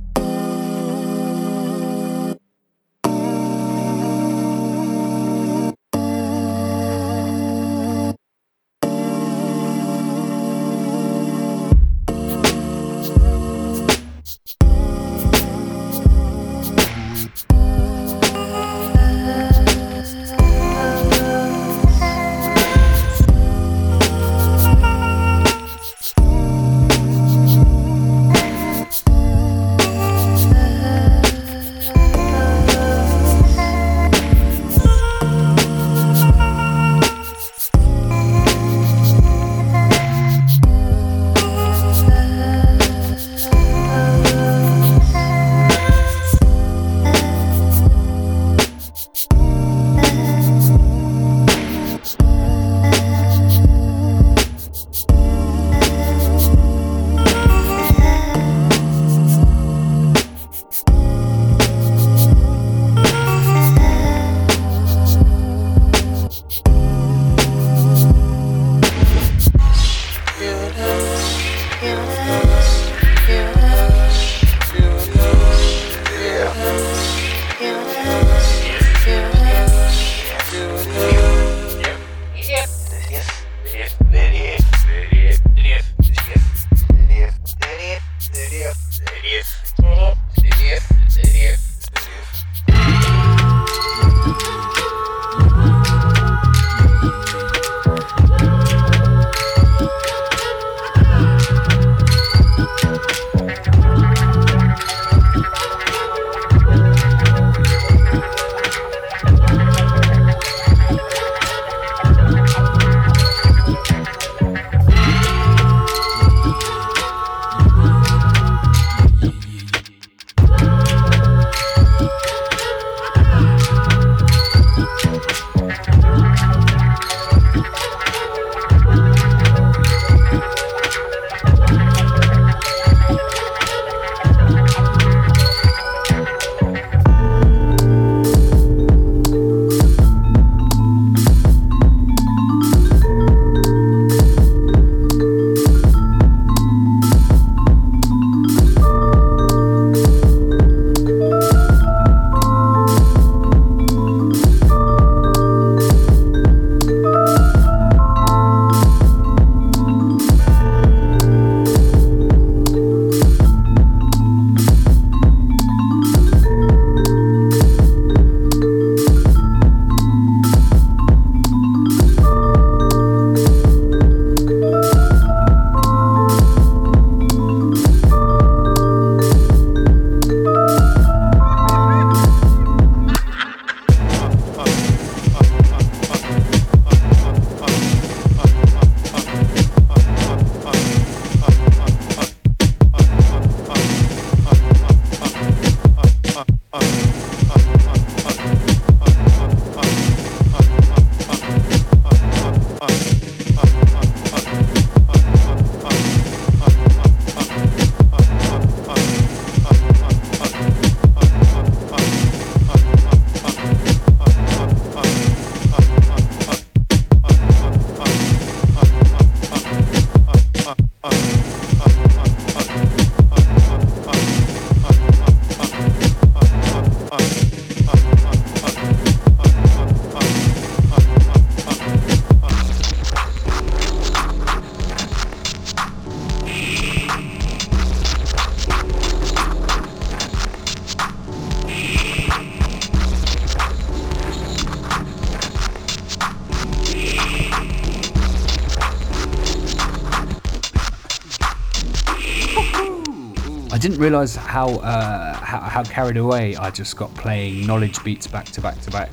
Realise 254.10 254.34
how, 254.34 254.70
uh, 254.80 255.34
how 255.34 255.60
how 255.60 255.84
carried 255.84 256.16
away 256.16 256.56
I 256.56 256.70
just 256.70 256.96
got 256.96 257.14
playing 257.14 257.64
Knxwledge 257.64 258.02
beats 258.02 258.26
back 258.26 258.46
to 258.46 258.60
back 258.60 258.80
to 258.80 258.90
back. 258.90 259.12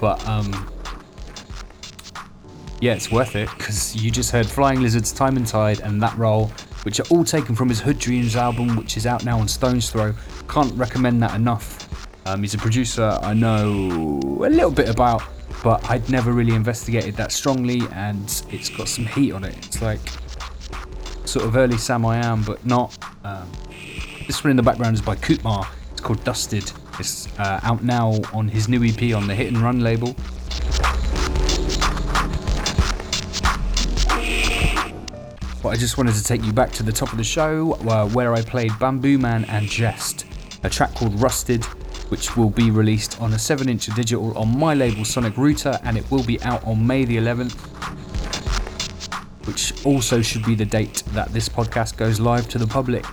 But 0.00 0.26
um, 0.26 0.66
yeah, 2.80 2.94
it's 2.94 3.12
worth 3.12 3.36
it 3.36 3.50
because 3.50 3.94
you 3.94 4.10
just 4.10 4.30
heard 4.30 4.46
Flying 4.46 4.80
Lizards, 4.80 5.12
Time 5.12 5.36
and 5.36 5.46
Tide, 5.46 5.80
and 5.80 6.02
That 6.02 6.16
Roll, 6.16 6.46
which 6.84 7.00
are 7.00 7.06
all 7.10 7.22
taken 7.22 7.54
from 7.54 7.68
his 7.68 7.80
Hud 7.80 7.98
Dreams 7.98 8.34
album, 8.34 8.76
which 8.76 8.96
is 8.96 9.04
out 9.06 9.26
now 9.26 9.38
on 9.38 9.46
Stones 9.46 9.90
Throw. 9.90 10.14
Can't 10.48 10.72
recommend 10.72 11.22
that 11.22 11.34
enough. 11.34 12.26
Um, 12.26 12.40
he's 12.40 12.54
a 12.54 12.58
producer 12.58 13.18
I 13.20 13.34
know 13.34 14.20
a 14.42 14.48
little 14.48 14.70
bit 14.70 14.88
about, 14.88 15.22
but 15.62 15.84
I'd 15.90 16.08
never 16.08 16.32
really 16.32 16.54
investigated 16.54 17.14
that 17.16 17.30
strongly, 17.30 17.82
and 17.92 18.24
it's 18.48 18.70
got 18.70 18.88
some 18.88 19.04
heat 19.04 19.32
on 19.32 19.44
it. 19.44 19.54
It's 19.66 19.82
like 19.82 20.00
sort 21.26 21.44
of 21.44 21.58
early 21.58 21.76
Samiyam, 21.76 22.46
but 22.46 22.64
not. 22.64 22.96
Um, 23.22 23.46
this 24.30 24.44
one 24.44 24.52
in 24.52 24.56
the 24.56 24.62
background 24.62 24.94
is 24.94 25.02
by 25.02 25.16
Kutmah. 25.16 25.66
It's 25.90 26.00
called 26.00 26.22
Dusted. 26.22 26.70
It's 27.00 27.26
uh, 27.40 27.58
out 27.64 27.82
now 27.82 28.12
on 28.32 28.46
his 28.46 28.68
new 28.68 28.84
EP 28.84 29.12
on 29.12 29.26
the 29.26 29.34
Hit 29.34 29.48
and 29.48 29.58
Run 29.58 29.80
label. 29.80 30.14
But 35.60 35.70
I 35.70 35.76
just 35.76 35.98
wanted 35.98 36.14
to 36.14 36.22
take 36.22 36.44
you 36.44 36.52
back 36.52 36.70
to 36.74 36.84
the 36.84 36.92
top 36.92 37.10
of 37.10 37.18
the 37.18 37.24
show 37.24 37.72
uh, 37.72 38.08
where 38.10 38.32
I 38.32 38.42
played 38.42 38.70
Bambooman 38.72 39.48
and 39.48 39.66
Jest, 39.66 40.26
a 40.62 40.70
track 40.70 40.94
called 40.94 41.20
Rusted, 41.20 41.64
which 42.12 42.36
will 42.36 42.50
be 42.50 42.70
released 42.70 43.20
on 43.20 43.32
a 43.32 43.38
7 43.38 43.68
inch 43.68 43.86
digital 43.96 44.38
on 44.38 44.56
my 44.56 44.74
label 44.74 45.04
Sonic 45.04 45.36
Router 45.36 45.76
and 45.82 45.98
it 45.98 46.08
will 46.08 46.22
be 46.22 46.40
out 46.42 46.64
on 46.64 46.86
May 46.86 47.04
the 47.04 47.16
11th, 47.16 47.58
which 49.48 49.84
also 49.84 50.22
should 50.22 50.44
be 50.44 50.54
the 50.54 50.66
date 50.66 51.02
that 51.14 51.32
this 51.32 51.48
podcast 51.48 51.96
goes 51.96 52.20
live 52.20 52.48
to 52.50 52.58
the 52.58 52.66
public. 52.68 53.04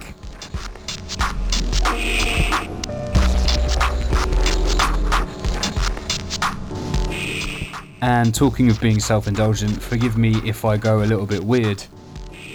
And 8.01 8.33
talking 8.33 8.69
of 8.69 8.79
being 8.79 8.99
self 8.99 9.27
indulgent, 9.27 9.81
forgive 9.81 10.17
me 10.17 10.35
if 10.45 10.65
I 10.65 10.77
go 10.77 11.03
a 11.03 11.05
little 11.05 11.25
bit 11.25 11.43
weird. 11.43 11.83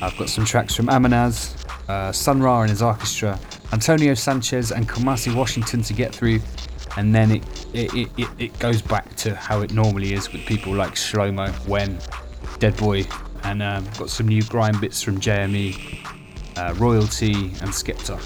I've 0.01 0.17
got 0.17 0.29
some 0.29 0.45
tracks 0.45 0.75
from 0.75 0.87
Amanaz, 0.87 1.57
uh, 1.89 2.13
Sun 2.13 2.43
Ra 2.43 2.63
and 2.63 2.71
his 2.71 2.83
orchestra, 2.83 3.39
Antonio 3.73 4.15
Sanchez 4.15 4.73
and 4.73 4.89
Kamasi 4.89 5.35
Washington 5.35 5.83
to 5.83 5.93
get 5.93 6.15
through, 6.15 6.41
and 6.97 7.15
then 7.15 7.31
it, 7.31 7.67
it, 7.73 8.11
it, 8.19 8.29
it 8.39 8.59
goes 8.59 8.83
back 8.83 9.15
to 9.17 9.35
how 9.35 9.61
it 9.61 9.73
normally 9.73 10.13
is 10.13 10.33
with 10.33 10.45
people 10.45 10.75
like 10.75 10.95
Shlohmo, 10.95 11.67
Wen, 11.67 11.99
Dead 12.59 12.77
Boy, 12.77 13.07
and 13.45 13.63
um, 13.63 13.85
got 13.99 14.11
some 14.11 14.29
new 14.29 14.43
grime 14.45 14.79
bits 14.81 15.03
from 15.03 15.21
JME, 15.21 16.07
uh, 16.57 16.75
Royalty, 16.75 17.33
and 17.33 17.71
Skepta, 17.71 18.21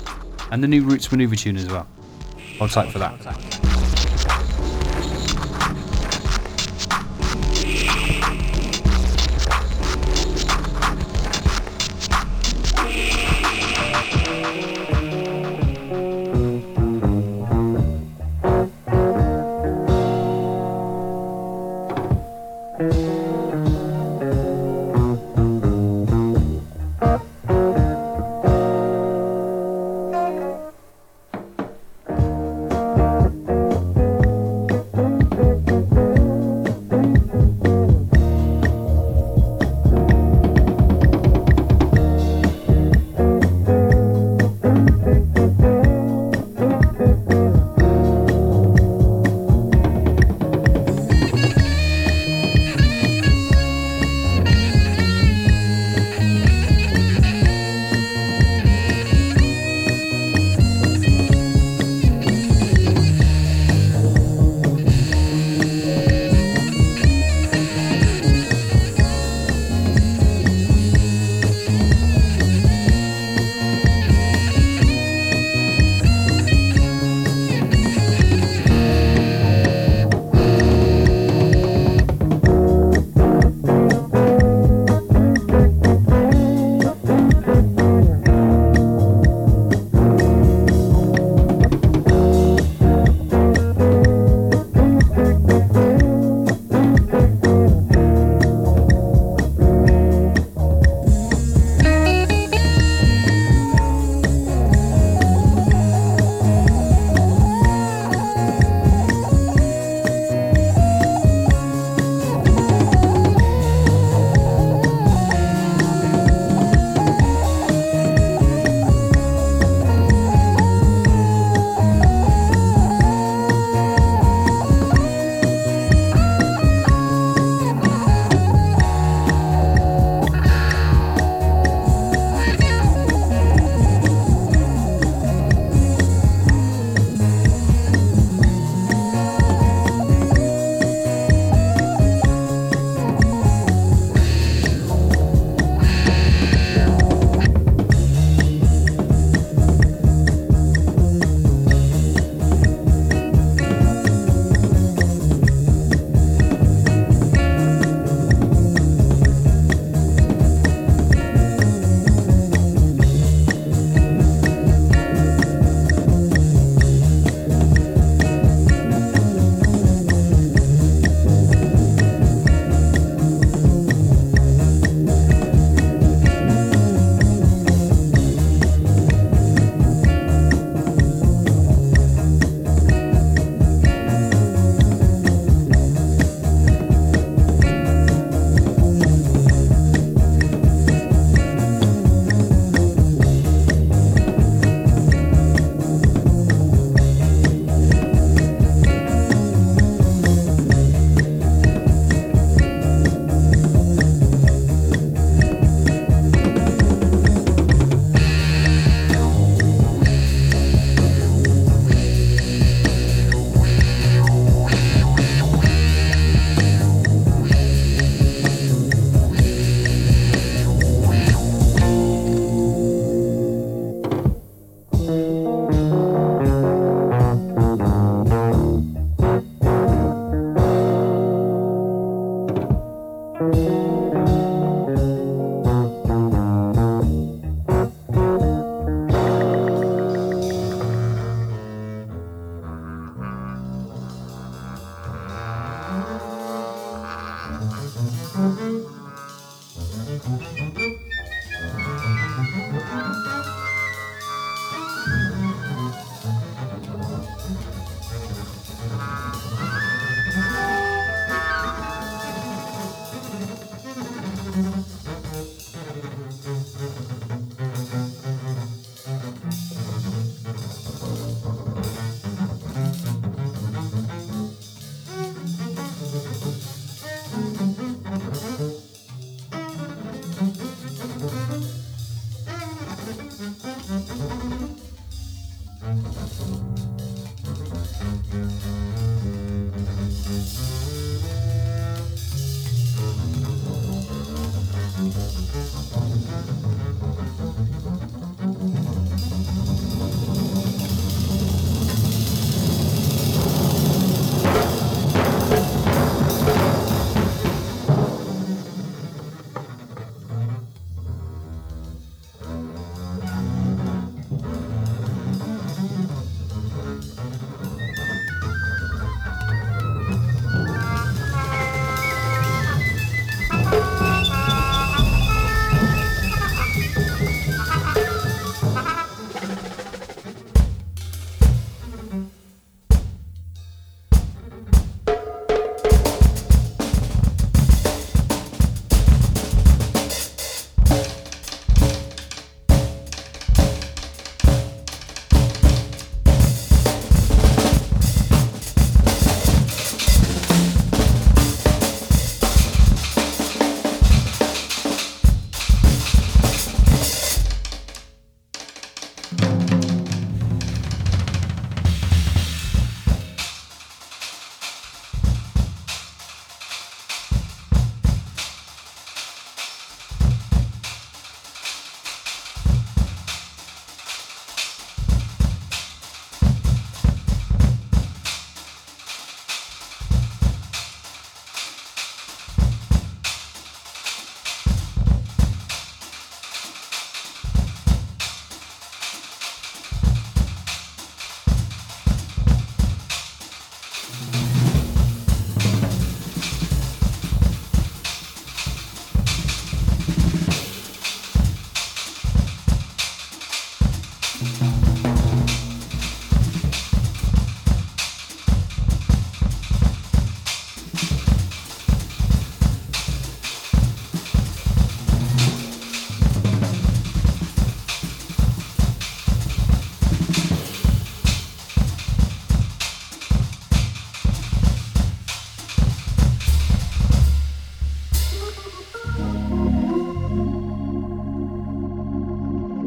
and 0.51 0.63
the 0.63 0.69
new 0.69 0.83
Roots 0.83 1.09
Manuva 1.09 1.39
tune 1.39 1.57
as 1.57 1.67
well. 1.67 1.87
Hold 2.59 2.71
tight 2.71 2.91
for 2.91 2.99
that. 2.99 3.76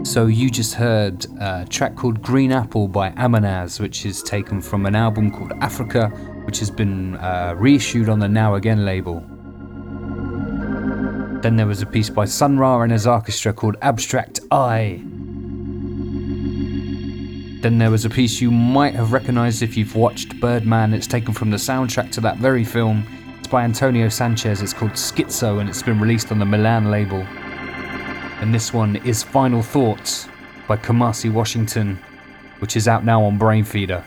So 0.09 0.25
you 0.25 0.49
just 0.49 0.73
heard 0.73 1.27
a 1.39 1.67
track 1.69 1.95
called 1.95 2.23
Green 2.23 2.51
Apple 2.51 2.87
by 2.87 3.11
Amanaz, 3.11 3.79
which 3.79 4.07
is 4.07 4.23
taken 4.23 4.59
from 4.59 4.87
an 4.87 4.95
album 4.95 5.29
called 5.29 5.51
Africa, 5.61 6.07
which 6.45 6.57
has 6.57 6.71
been 6.71 7.15
uh, 7.17 7.53
reissued 7.55 8.09
on 8.09 8.17
the 8.17 8.27
Now 8.27 8.55
Again 8.55 8.85
label. 8.85 9.19
Then 11.43 11.57
there 11.57 11.67
was 11.67 11.83
a 11.83 11.85
piece 11.85 12.09
by 12.09 12.25
Sun 12.25 12.57
Ra 12.57 12.81
and 12.81 12.91
his 12.91 13.05
orchestra 13.05 13.53
called 13.53 13.75
Abstract 13.83 14.39
Eye. 14.49 14.99
Then 17.61 17.77
there 17.77 17.91
was 17.91 18.03
a 18.03 18.09
piece 18.09 18.41
you 18.41 18.49
might 18.49 18.95
have 18.95 19.13
recognised 19.13 19.61
if 19.61 19.77
you've 19.77 19.95
watched 19.95 20.39
Birdman. 20.39 20.95
It's 20.95 21.05
taken 21.05 21.35
from 21.35 21.51
the 21.51 21.57
soundtrack 21.57 22.11
to 22.13 22.21
that 22.21 22.37
very 22.37 22.63
film. 22.63 23.05
It's 23.37 23.47
by 23.47 23.63
Antonio 23.63 24.09
Sanchez. 24.09 24.63
It's 24.63 24.73
called 24.73 24.93
Schizo 24.93 25.59
and 25.59 25.69
it's 25.69 25.83
been 25.83 25.99
released 25.99 26.31
on 26.31 26.39
the 26.39 26.45
Milan 26.45 26.89
label. 26.89 27.23
And 28.41 28.53
this 28.53 28.73
one 28.73 28.95
is 28.97 29.21
Final 29.21 29.61
Thoughts 29.61 30.29
by 30.67 30.77
Kamasi 30.77 31.31
Washington, 31.31 31.99
which 32.59 32.77
is 32.77 32.87
out 32.87 33.03
now 33.03 33.23
on 33.23 33.37
Brainfeeder. 33.37 34.03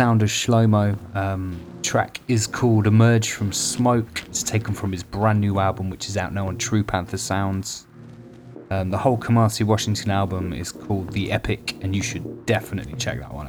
Sound 0.00 0.22
of 0.22 0.30
Shlohmo. 0.30 0.96
Um, 1.14 1.60
track 1.82 2.22
is 2.26 2.46
called 2.46 2.86
Emerge 2.86 3.32
from 3.32 3.52
Smoke. 3.52 4.22
It's 4.28 4.42
taken 4.42 4.72
from 4.72 4.92
his 4.92 5.02
brand 5.02 5.42
new 5.42 5.58
album, 5.58 5.90
which 5.90 6.08
is 6.08 6.16
out 6.16 6.32
now 6.32 6.48
on 6.48 6.56
True 6.56 6.82
Panther 6.82 7.18
Sounds. 7.18 7.86
Um, 8.70 8.88
the 8.88 8.96
whole 8.96 9.18
Kamasi 9.18 9.62
Washington 9.62 10.10
album 10.10 10.54
is 10.54 10.72
called 10.72 11.12
The 11.12 11.30
Epic, 11.30 11.76
and 11.82 11.94
you 11.94 12.02
should 12.02 12.46
definitely 12.46 12.94
check 12.94 13.20
that 13.20 13.34
one 13.34 13.39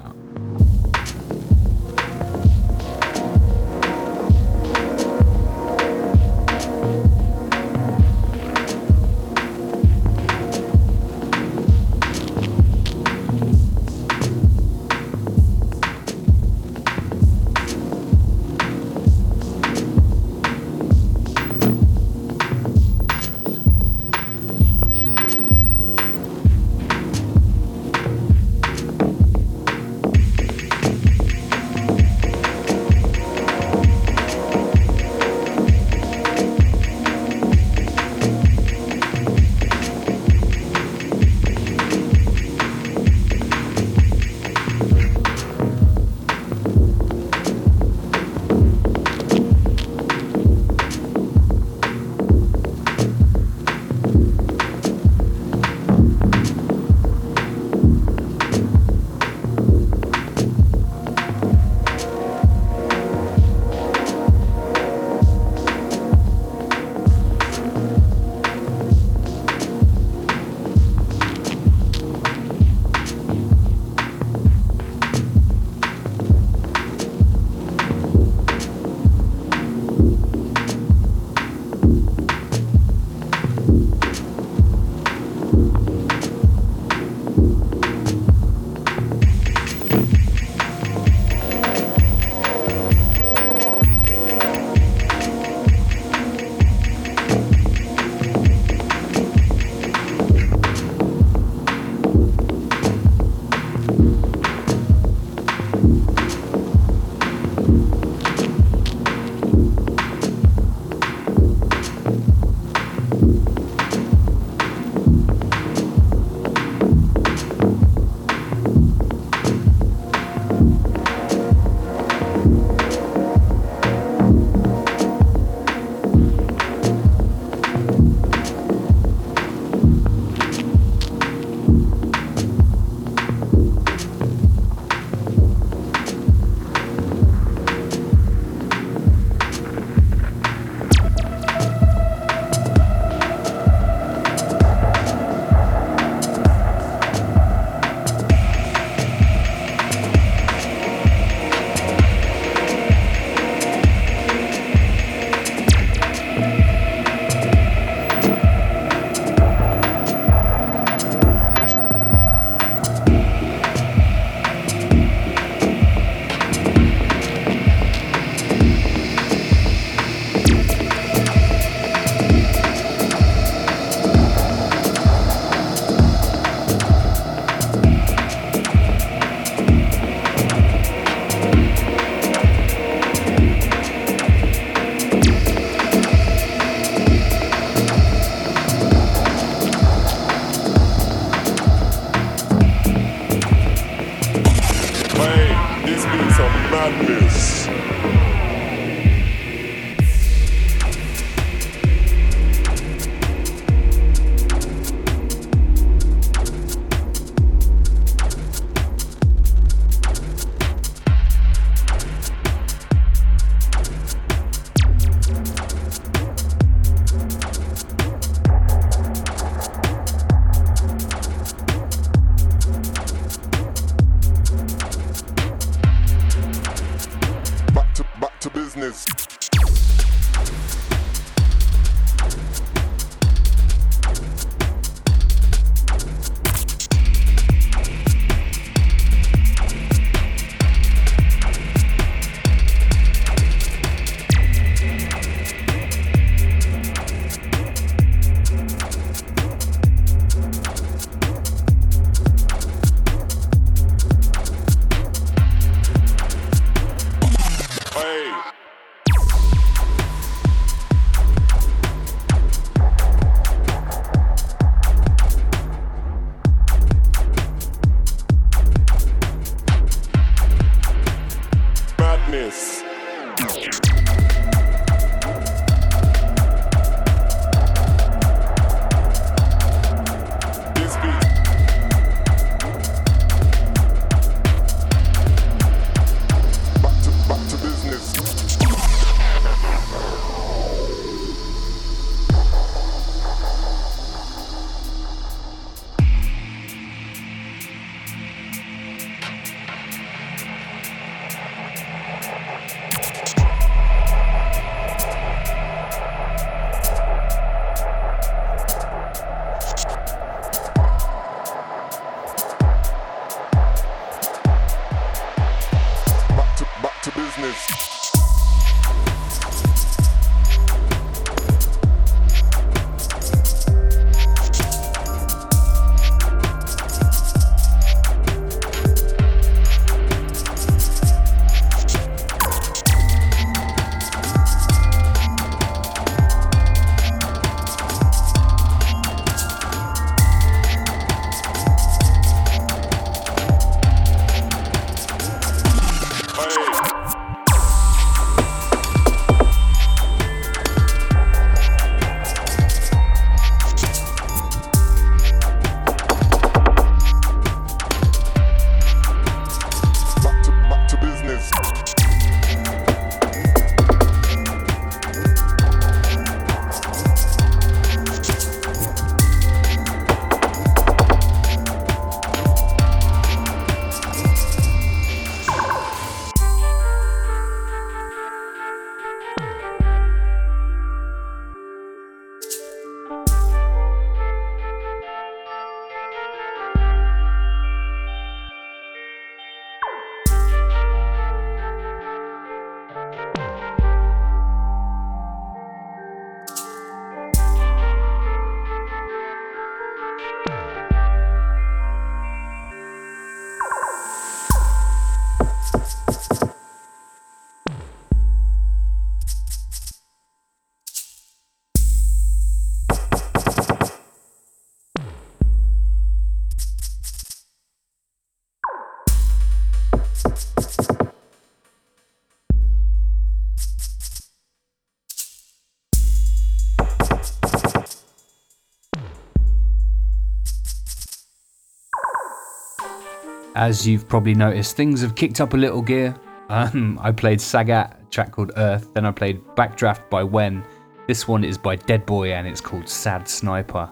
As 433.62 433.88
you've 433.88 434.09
probably 434.09 434.34
noticed, 434.34 434.76
things 434.76 435.01
have 435.03 435.14
kicked 435.14 435.39
up 435.39 435.53
a 435.53 435.57
little 435.57 435.84
gear. 435.84 436.16
Um, 436.49 436.97
I 436.99 437.12
played 437.12 437.38
Sagat, 437.38 438.09
track 438.09 438.32
called 438.32 438.51
Earth, 438.57 438.91
then 438.95 439.05
I 439.05 439.12
played 439.12 439.39
Backdraft 439.55 440.09
by 440.09 440.24
When. 440.24 440.64
This 441.07 441.28
one 441.28 441.43
is 441.43 441.59
by 441.59 441.76
Dead 441.76 442.03
Boy 442.07 442.34
and 442.34 442.47
it's 442.47 442.59
called 442.59 442.89
Sad 442.89 443.28
Sniper. 443.28 443.88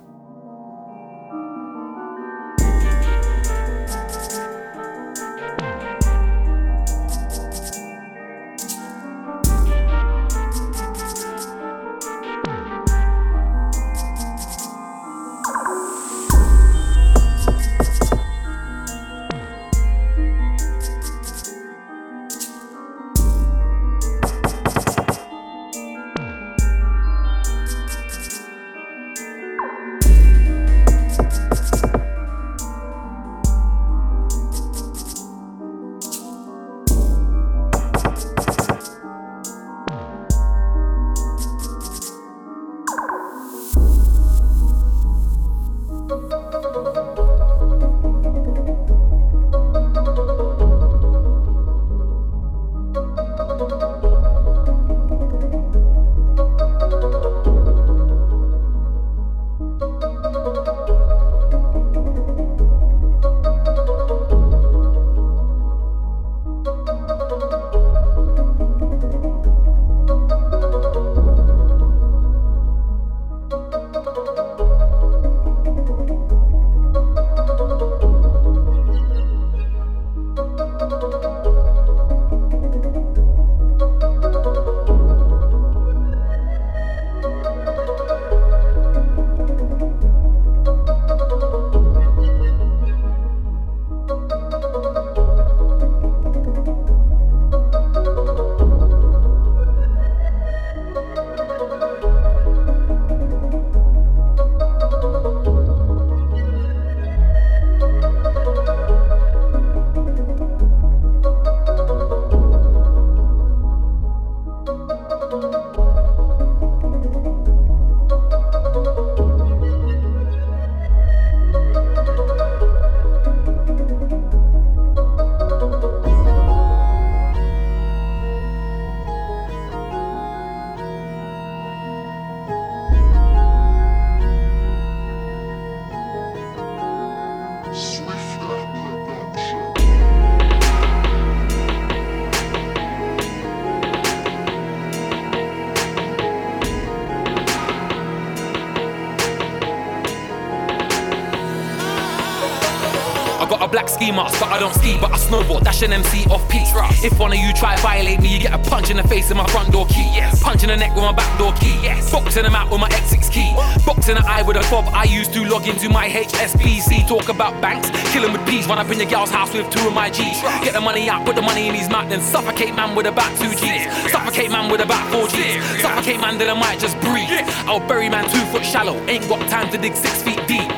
Mask, 154.20 154.40
but 154.40 154.50
I 154.50 154.60
don't 154.60 154.74
ski, 154.74 154.98
but 155.00 155.12
I 155.12 155.18
snowboard. 155.18 155.64
Dash 155.64 155.82
an 155.82 155.94
MC 155.94 156.26
off 156.30 156.44
peak. 156.50 156.60
If 157.02 157.18
one 157.18 157.32
of 157.32 157.40
you 157.40 157.54
try 157.54 157.76
to 157.76 157.82
violate 157.82 158.20
me, 158.20 158.28
you 158.28 158.40
get 158.40 158.54
a 158.54 158.58
punch 158.70 158.90
in 158.90 158.98
the 158.98 159.08
face 159.08 159.30
with 159.30 159.38
my 159.38 159.48
front 159.48 159.72
door 159.72 159.86
key. 159.88 160.08
Yes. 160.14 160.44
Punch 160.44 160.64
in 160.64 160.70
the 160.70 160.76
neck 160.76 160.94
with 160.94 161.04
my 161.04 161.14
back 161.14 161.32
door 161.40 161.54
key. 161.54 161.76
Yes. 161.82 162.12
Boxing 162.12 162.44
them 162.44 162.56
out 162.56 162.70
with 162.70 162.82
my 162.82 162.90
X6 162.90 163.32
key. 163.32 163.52
Boxing 163.86 164.16
the 164.16 164.26
eye 164.28 164.42
with 164.42 164.58
a 164.58 164.64
fob 164.64 164.86
I 164.94 165.06
used 165.06 165.34
to 165.34 165.46
log 165.46 165.68
into 165.68 165.90
my 165.90 166.08
HSBC. 166.10 167.08
Talk 167.08 167.30
about 167.30 167.62
banks, 167.62 167.90
killing 168.12 168.34
with 168.34 168.46
peas. 168.46 168.68
Run 168.68 168.78
up 168.78 168.92
in 168.92 169.00
your 169.00 169.10
gal's 169.10 169.32
house 169.32 169.54
with 169.54 169.70
two 169.70 169.88
of 169.88 169.94
my 169.94 170.10
G's. 170.10 170.42
Get 170.64 170.74
the 170.74 170.82
money 170.82 171.10
out, 171.10 171.26
put 171.26 171.36
the 171.36 171.42
money 171.42 171.68
in 171.68 171.74
his 171.74 171.90
mouth, 171.90 172.10
then 172.10 172.22
suffocate 172.22 172.76
man 172.76 172.96
with 172.96 173.08
about 173.08 173.32
two 173.40 173.52
G's. 173.56 173.84
Suffocate 174.12 174.52
man 174.52 174.70
with 174.70 174.82
about 174.82 175.04
four 175.12 175.28
G's. 175.28 175.64
Suffocate 175.82 176.20
man, 176.20 176.38
then 176.38 176.50
I 176.50 176.60
might 176.60 176.80
just 176.80 177.00
breathe. 177.00 177.30
I'll 177.70 177.86
bury 177.88 178.10
man 178.10 178.26
two 178.30 178.46
foot 178.52 178.66
shallow. 178.66 178.96
Ain't 179.08 179.28
got 179.30 179.48
time 179.50 179.72
to 179.72 179.78
dig 179.78 179.96
six 179.96 180.22
feet 180.22 180.46
deep. 180.48 180.70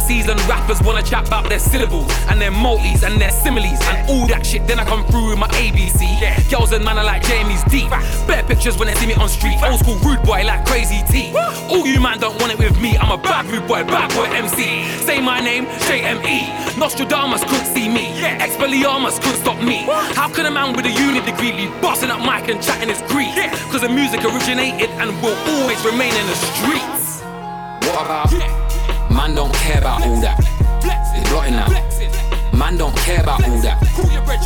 MCs 0.00 0.28
and 0.28 0.40
rappers 0.48 0.80
wanna 0.82 1.02
chat 1.02 1.28
about 1.28 1.48
their 1.48 1.58
syllables 1.58 2.10
and 2.28 2.40
their 2.40 2.50
multis 2.50 3.02
and 3.02 3.20
their 3.20 3.30
similes 3.30 3.78
and 3.82 4.08
all 4.08 4.26
that 4.26 4.46
shit. 4.46 4.66
Then 4.66 4.80
I 4.80 4.84
come 4.84 5.04
through 5.06 5.28
with 5.28 5.38
my 5.38 5.48
ABC. 5.48 6.00
Girls 6.50 6.72
and 6.72 6.82
man 6.82 6.96
are 6.96 7.04
like 7.04 7.22
Jamie's 7.22 7.62
deep. 7.64 7.90
Bare 8.26 8.42
pictures 8.44 8.78
when 8.78 8.88
they 8.88 8.94
see 8.94 9.06
me 9.06 9.14
on 9.14 9.28
street. 9.28 9.58
Old 9.62 9.80
school 9.80 9.96
rude 9.96 10.22
boy 10.22 10.42
like 10.44 10.64
crazy 10.64 11.02
T. 11.10 11.36
All 11.68 11.86
you 11.86 12.00
man 12.00 12.18
don't 12.18 12.38
want 12.40 12.52
it 12.52 12.58
with 12.58 12.80
me. 12.80 12.96
I'm 12.96 13.10
a 13.10 13.18
bad 13.18 13.44
rude 13.46 13.66
boy, 13.68 13.84
bad 13.84 14.08
boy 14.14 14.24
MC. 14.24 14.88
Say 15.04 15.20
my 15.20 15.40
name, 15.40 15.66
straight 15.80 16.04
M.E. 16.04 16.48
Nostradamus 16.78 17.44
couldn't 17.44 17.66
see 17.66 17.88
me. 17.88 18.16
Expelliarmus 18.40 19.20
couldn't 19.20 19.40
stop 19.40 19.62
me. 19.62 19.84
How 20.16 20.28
can 20.32 20.46
a 20.46 20.50
man 20.50 20.74
with 20.74 20.86
a 20.86 20.90
uni 20.90 21.20
degree 21.20 21.52
be 21.52 21.66
bossing 21.82 22.10
up 22.10 22.20
mic 22.20 22.48
and 22.48 22.62
chatting 22.62 22.88
his 22.88 23.02
grief? 23.12 23.36
Cause 23.70 23.82
the 23.82 23.88
music 23.88 24.24
originated 24.24 24.88
and 24.96 25.10
will 25.20 25.36
always 25.52 25.84
remain 25.84 26.14
in 26.14 26.26
the 26.26 26.38
streets. 26.56 27.20
What 27.84 28.06
about? 28.06 28.69
Man 29.10 29.34
don't 29.34 29.52
care 29.54 29.78
about 29.78 30.02
all 30.06 30.20
that. 30.20 30.38
It's 31.14 31.28
blotting 31.30 31.54
that. 31.54 32.54
Man 32.54 32.76
don't 32.76 32.96
care 32.96 33.20
about 33.20 33.46
all 33.46 33.58
that. 33.60 33.78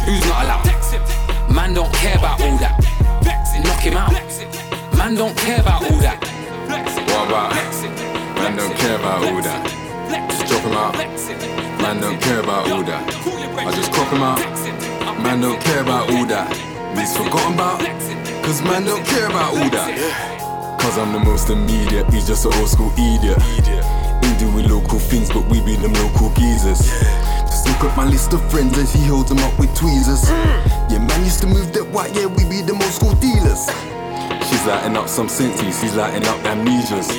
Who's 0.04 0.24
not 0.26 0.44
allowed? 0.44 1.54
Man 1.54 1.74
don't 1.74 1.92
care 1.94 2.16
about 2.16 2.40
all 2.40 2.58
that. 2.58 2.80
Knock 3.64 3.80
him 3.80 3.96
out. 3.96 4.12
Man 4.96 5.14
don't 5.14 5.36
care 5.36 5.60
about 5.60 5.82
all 5.82 5.98
that. 5.98 6.18
What 7.08 7.28
about? 7.28 7.54
Man 8.36 8.56
don't 8.56 8.74
care 8.76 8.96
about 8.96 9.24
all 9.24 9.42
that. 9.42 10.30
Just 10.30 10.46
drop 10.46 10.62
him 10.62 10.72
out. 10.72 10.96
Man 11.80 12.00
don't 12.00 12.20
care 12.20 12.40
about 12.40 12.70
all 12.70 12.82
that. 12.82 13.04
I 13.66 13.70
just 13.72 13.92
crop 13.92 14.12
him 14.12 14.22
out. 14.22 14.38
Man 15.22 15.40
don't 15.40 15.60
care 15.60 15.82
about 15.82 16.10
all 16.10 16.26
that. 16.26 16.52
He's 16.98 17.16
forgotten 17.16 17.54
about. 17.54 17.80
Cause 18.44 18.62
man 18.62 18.84
don't 18.84 19.04
care 19.06 19.26
about 19.26 19.56
all 19.56 19.70
that. 19.70 20.78
Cause 20.80 20.98
I'm 20.98 21.12
the 21.12 21.20
most 21.20 21.50
immediate. 21.50 22.10
He's 22.12 22.26
just 22.26 22.44
an 22.44 22.52
old 22.54 22.68
school 22.68 22.92
idiot. 22.92 23.38
He 24.34 24.40
doing 24.40 24.68
local 24.68 24.98
things, 24.98 25.30
but 25.30 25.46
we 25.46 25.60
be 25.60 25.76
them 25.76 25.92
local 25.92 26.30
geezers. 26.30 26.90
Just 27.46 27.68
look 27.68 27.84
at 27.84 27.96
my 27.96 28.04
list 28.04 28.32
of 28.32 28.42
friends 28.50 28.76
as 28.78 28.92
he 28.92 29.04
holds 29.06 29.28
them 29.28 29.38
up 29.38 29.56
with 29.60 29.72
tweezers. 29.76 30.28
Yeah, 30.90 30.98
man 30.98 31.22
used 31.22 31.40
to 31.42 31.46
move 31.46 31.72
that 31.72 31.86
white, 31.86 32.14
yeah, 32.16 32.26
we 32.26 32.42
be 32.48 32.60
them 32.60 32.82
old 32.82 32.90
school 32.90 33.14
dealers. 33.14 33.70
She's 34.48 34.66
lighting 34.66 34.96
up 34.96 35.08
some 35.08 35.28
senses, 35.28 35.80
he's 35.80 35.94
lighting 35.94 36.26
up 36.26 36.38
amnesias. 36.42 37.10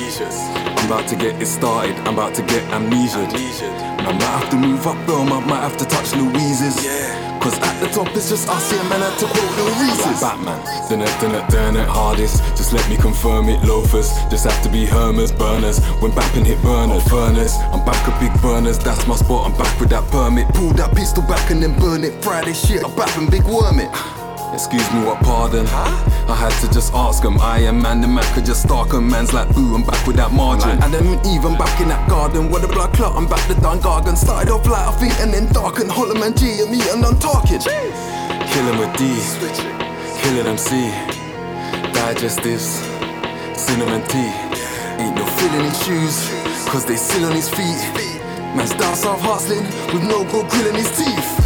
I'm 0.76 0.86
about 0.86 1.08
to 1.08 1.16
get 1.16 1.40
it 1.40 1.46
started, 1.46 1.96
I'm 2.00 2.14
about 2.14 2.34
to 2.34 2.42
get 2.42 2.62
amnesia. 2.70 3.24
I 3.24 4.12
might 4.12 4.22
have 4.22 4.50
to 4.50 4.56
move 4.56 4.86
up 4.86 4.98
Burma, 5.06 5.40
might 5.40 5.60
have 5.60 5.76
to 5.78 5.86
touch 5.86 6.14
Louise's. 6.14 7.25
Cause 7.46 7.60
at 7.60 7.78
the 7.78 7.86
top 7.86 8.08
it's 8.16 8.28
just 8.28 8.48
us, 8.48 8.72
yeah, 8.72 8.82
man, 8.88 8.98
had 8.98 9.16
to 9.20 9.26
quote 9.26 9.54
the 9.54 9.62
Reese's. 9.78 10.20
Like 10.20 10.34
Batman, 10.34 10.58
then 10.90 11.00
it, 11.00 11.20
done 11.20 11.32
it, 11.32 11.48
done 11.48 11.76
it 11.76 11.86
hardest. 11.86 12.42
Just 12.58 12.72
let 12.72 12.82
me 12.90 12.96
confirm 12.96 13.48
it, 13.48 13.62
loafers. 13.62 14.10
Just 14.30 14.50
have 14.50 14.60
to 14.64 14.68
be 14.68 14.84
Hermers, 14.84 15.30
burners. 15.30 15.78
When 16.02 16.10
bapping 16.10 16.44
hit 16.44 16.60
burners, 16.60 17.06
furnace. 17.06 17.54
I'm 17.70 17.84
back 17.84 18.02
at 18.08 18.18
big 18.18 18.34
burners, 18.42 18.80
that's 18.80 19.06
my 19.06 19.14
spot, 19.14 19.48
I'm 19.48 19.56
back 19.56 19.78
with 19.78 19.90
that 19.90 20.02
permit. 20.10 20.48
Pull 20.54 20.72
that 20.72 20.92
pistol 20.96 21.22
back 21.22 21.48
and 21.52 21.62
then 21.62 21.78
burn 21.78 22.02
it. 22.02 22.20
Friday 22.20 22.52
shit, 22.52 22.84
I'm 22.84 22.92
back 22.96 23.14
big 23.30 23.44
worm 23.44 23.78
it. 23.78 24.25
Excuse 24.56 24.90
me, 24.94 25.04
what 25.04 25.20
pardon? 25.20 25.66
I 25.66 26.34
had 26.34 26.50
to 26.64 26.72
just 26.72 26.94
ask 26.94 27.22
him. 27.22 27.38
I 27.40 27.58
am 27.58 27.82
man, 27.82 28.00
the 28.00 28.08
man 28.08 28.24
could 28.32 28.46
just 28.46 28.62
stalk 28.62 28.90
him. 28.90 29.06
Man's 29.06 29.34
like, 29.34 29.46
ooh, 29.54 29.74
I'm 29.74 29.84
back 29.84 30.06
with 30.06 30.16
that 30.16 30.32
margin. 30.32 30.82
And 30.82 30.94
then 30.94 31.20
even 31.28 31.58
back 31.58 31.78
in 31.78 31.88
that 31.88 32.08
garden, 32.08 32.48
where 32.48 32.62
the 32.62 32.68
blood 32.68 32.94
clot, 32.94 33.14
I'm 33.14 33.28
back 33.28 33.46
to 33.48 33.54
Don 33.60 33.80
Gargan. 33.80 34.16
Started 34.16 34.50
off 34.50 34.66
light, 34.66 34.88
I 34.88 34.92
think, 34.92 35.12
and 35.20 35.30
then 35.30 35.52
darken. 35.52 35.90
Hollow 35.90 36.14
man 36.14 36.34
G 36.34 36.62
and 36.62 36.70
me, 36.70 36.80
and 36.88 37.04
I'm 37.04 37.18
talking. 37.18 37.60
Killing 37.60 38.78
with 38.80 38.96
D, 38.96 39.20
killing 40.24 40.46
MC. 40.48 40.88
Digestives, 41.92 42.80
cinnamon 43.54 44.08
tea. 44.08 44.32
Ain't 44.96 45.16
no 45.20 45.26
feeling 45.36 45.68
his 45.68 45.76
shoes, 45.84 46.16
cause 46.72 46.86
they 46.86 46.96
still 46.96 47.28
on 47.28 47.36
his 47.36 47.50
feet. 47.50 47.76
Man's 48.56 48.72
down 48.72 48.96
south 48.96 49.20
hustling 49.20 49.68
with 49.92 50.02
no 50.08 50.24
gold 50.32 50.48
grill 50.48 50.68
in 50.68 50.76
his 50.76 50.88
teeth. 50.96 51.44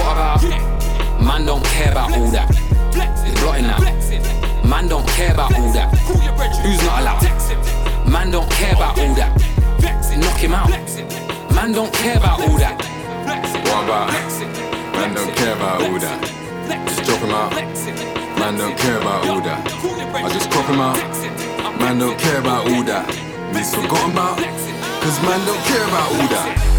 What 0.00 0.16
about? 0.16 0.73
Man 1.24 1.46
don't 1.46 1.64
care 1.64 1.90
about 1.90 2.12
all 2.16 2.30
that. 2.30 2.50
It's 2.50 3.40
blotting 3.40 3.64
that. 3.64 4.64
Man 4.68 4.88
don't 4.88 5.06
care 5.08 5.32
about 5.32 5.54
all 5.58 5.72
that. 5.72 5.88
Who's 6.62 6.82
not 6.84 7.00
allowed? 7.00 8.08
Man 8.08 8.30
don't 8.30 8.50
care 8.50 8.74
about 8.74 8.98
all 8.98 9.14
that. 9.14 9.32
Knock 10.18 10.38
him 10.38 10.52
out. 10.52 10.68
Man 11.54 11.72
don't 11.72 11.92
care 11.92 12.18
about 12.18 12.40
all 12.40 12.58
that. 12.58 12.76
What 13.64 13.84
about? 13.84 14.12
Man 14.92 15.14
don't 15.14 15.34
care 15.34 15.56
about 15.56 15.82
all 15.82 15.98
that. 15.98 16.20
Just 16.88 17.04
drop 17.04 17.20
him 17.20 17.30
out. 17.30 17.52
Man 18.38 18.58
don't 18.58 18.76
care 18.76 18.98
about 18.98 19.26
all 19.26 19.40
that. 19.40 19.66
I 20.14 20.28
just 20.28 20.50
crop 20.50 20.66
him 20.66 20.80
out. 20.80 20.98
Man 21.80 21.98
don't 21.98 22.18
care 22.18 22.38
about 22.38 22.70
all 22.70 22.82
that. 22.84 23.10
He's 23.56 23.74
forgotten 23.74 24.12
about. 24.12 24.38
Cause 25.02 25.20
man 25.22 25.40
don't 25.46 25.64
care 25.64 25.84
about 25.84 26.12
all 26.12 26.28
that. 26.28 26.73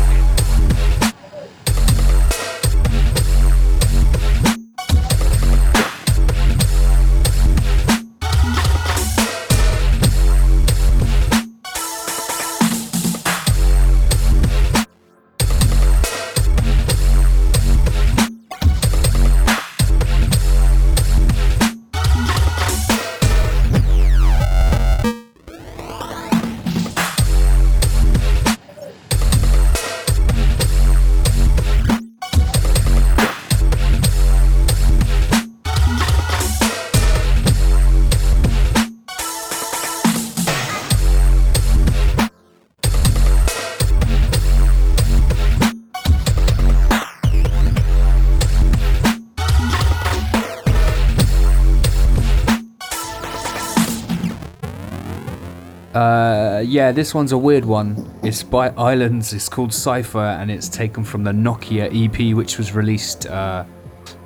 Yeah, 56.76 56.92
this 56.92 57.16
one's 57.16 57.32
a 57.32 57.38
weird 57.38 57.64
one. 57.64 58.20
It's 58.22 58.44
by 58.44 58.68
Islands. 58.72 59.32
It's 59.32 59.48
called 59.48 59.74
Cipher, 59.74 60.20
and 60.20 60.52
it's 60.52 60.68
taken 60.68 61.06
from 61.06 61.24
the 61.24 61.32
Nokia 61.32 61.88
EP, 61.88 62.36
which 62.36 62.58
was 62.58 62.74
released 62.74 63.28
uh, 63.28 63.64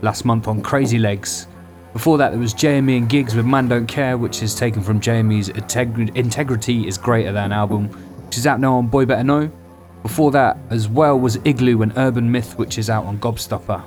last 0.02 0.26
month 0.26 0.47
on 0.47 0.64
Crazy 0.64 0.97
Legs. 0.97 1.45
Before 1.93 2.18
that, 2.18 2.32
there 2.32 2.39
was 2.39 2.56
JME 2.56 2.97
and 2.97 3.08
Giggs 3.08 3.36
with 3.36 3.45
Man 3.45 3.68
Don't 3.68 3.86
Care, 3.86 4.18
which 4.18 4.41
is 4.41 4.56
taken 4.56 4.82
from 4.82 5.00
JME's 5.00 5.50
Integri- 5.50 6.16
Integrity 6.16 6.88
is 6.88 6.97
Greater 6.97 7.32
Than 7.32 7.52
album, 7.52 7.89
which 8.26 8.39
is 8.39 8.47
out 8.47 8.60
now 8.60 8.78
on 8.78 8.88
Boy 8.88 9.06
Better 9.06 9.24
Know. 9.24 9.52
Before 10.02 10.32
that, 10.32 10.58
as 10.72 10.88
well, 10.88 11.20
was 11.20 11.38
Igloo 11.45 11.84
and 11.84 11.93
Urban 11.97 12.32
Myth, 12.32 12.58
which 12.58 12.80
is 12.80 12.89
out 12.89 13.06
on 13.06 13.20
Gobstopper. 13.20 13.84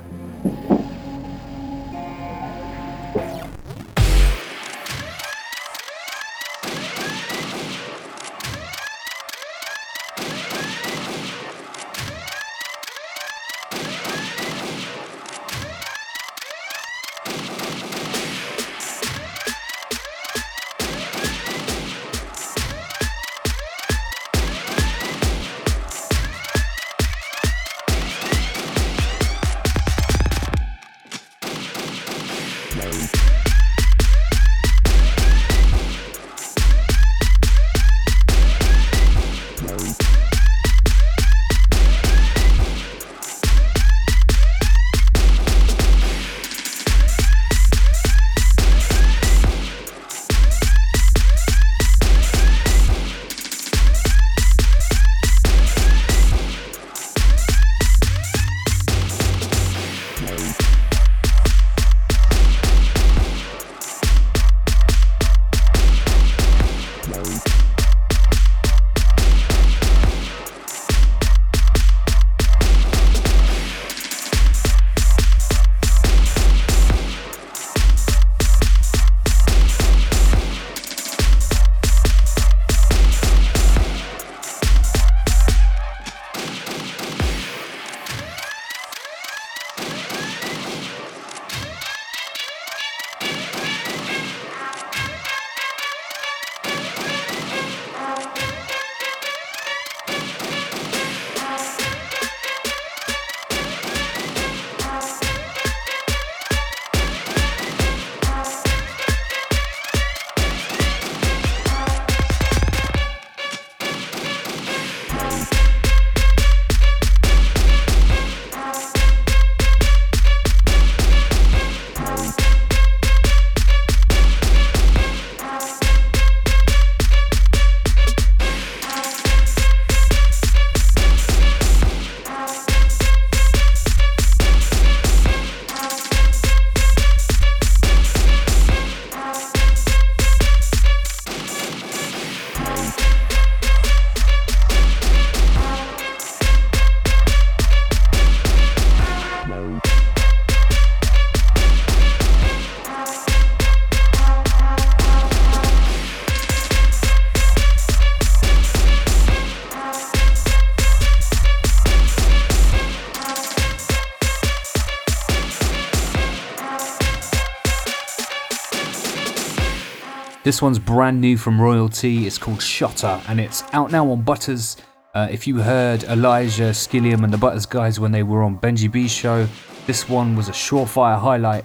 This 170.43 170.61
one's 170.61 170.77
brand 170.77 171.21
new 171.21 171.37
from 171.37 171.59
Royal-T. 171.59 172.27
It's 172.27 172.37
called 172.37 172.61
Shotter 172.61 173.21
and 173.29 173.39
it's 173.39 173.63
out 173.71 173.91
now 173.93 174.11
on 174.11 174.23
Butterz. 174.23 174.75
Uh, 175.15 175.29
if 175.31 175.47
you 175.47 175.61
heard 175.61 176.03
Elijah, 176.03 176.71
Skilliam, 176.73 177.23
and 177.23 177.31
the 177.31 177.37
Butterz 177.37 177.69
guys 177.69 177.97
when 177.97 178.11
they 178.11 178.23
were 178.23 178.43
on 178.43 178.59
Benji 178.59 178.91
B's 178.91 179.09
show, 179.09 179.47
this 179.87 180.09
one 180.09 180.35
was 180.35 180.49
a 180.49 180.51
surefire 180.51 181.17
highlight. 181.17 181.63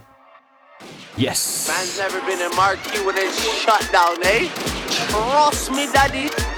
Yes. 1.16 1.66
Man's 1.66 1.98
never 1.98 2.20
been 2.20 2.40
in 2.40 2.54
marquee 2.54 3.04
when 3.04 3.16
it's 3.18 3.42
shut 3.62 3.80
down, 3.90 4.22
eh? 4.22 4.48
Trust 5.10 5.72
me, 5.72 5.86
daddy. 5.92 6.57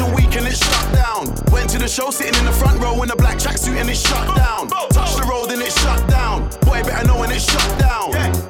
Fashion 0.00 0.14
week 0.14 0.36
and 0.36 0.46
it's 0.46 0.58
shut 0.58 0.94
down. 0.94 1.26
Went 1.52 1.70
to 1.70 1.78
the 1.78 1.88
show 1.88 2.10
sitting 2.10 2.38
in 2.38 2.44
the 2.44 2.52
front 2.52 2.82
row 2.82 3.02
in 3.02 3.10
a 3.10 3.16
black 3.16 3.38
tracksuit 3.38 3.76
and 3.76 3.88
it's 3.90 4.00
shut 4.00 4.36
down. 4.36 4.68
Touch 4.68 5.14
the 5.16 5.26
road 5.28 5.50
and 5.50 5.60
it's 5.62 5.80
shut 5.80 6.08
down. 6.08 6.48
Boy, 6.62 6.82
better 6.82 7.06
know 7.06 7.18
when 7.20 7.30
it's 7.30 7.50
shut 7.50 7.78
down. 7.78 8.49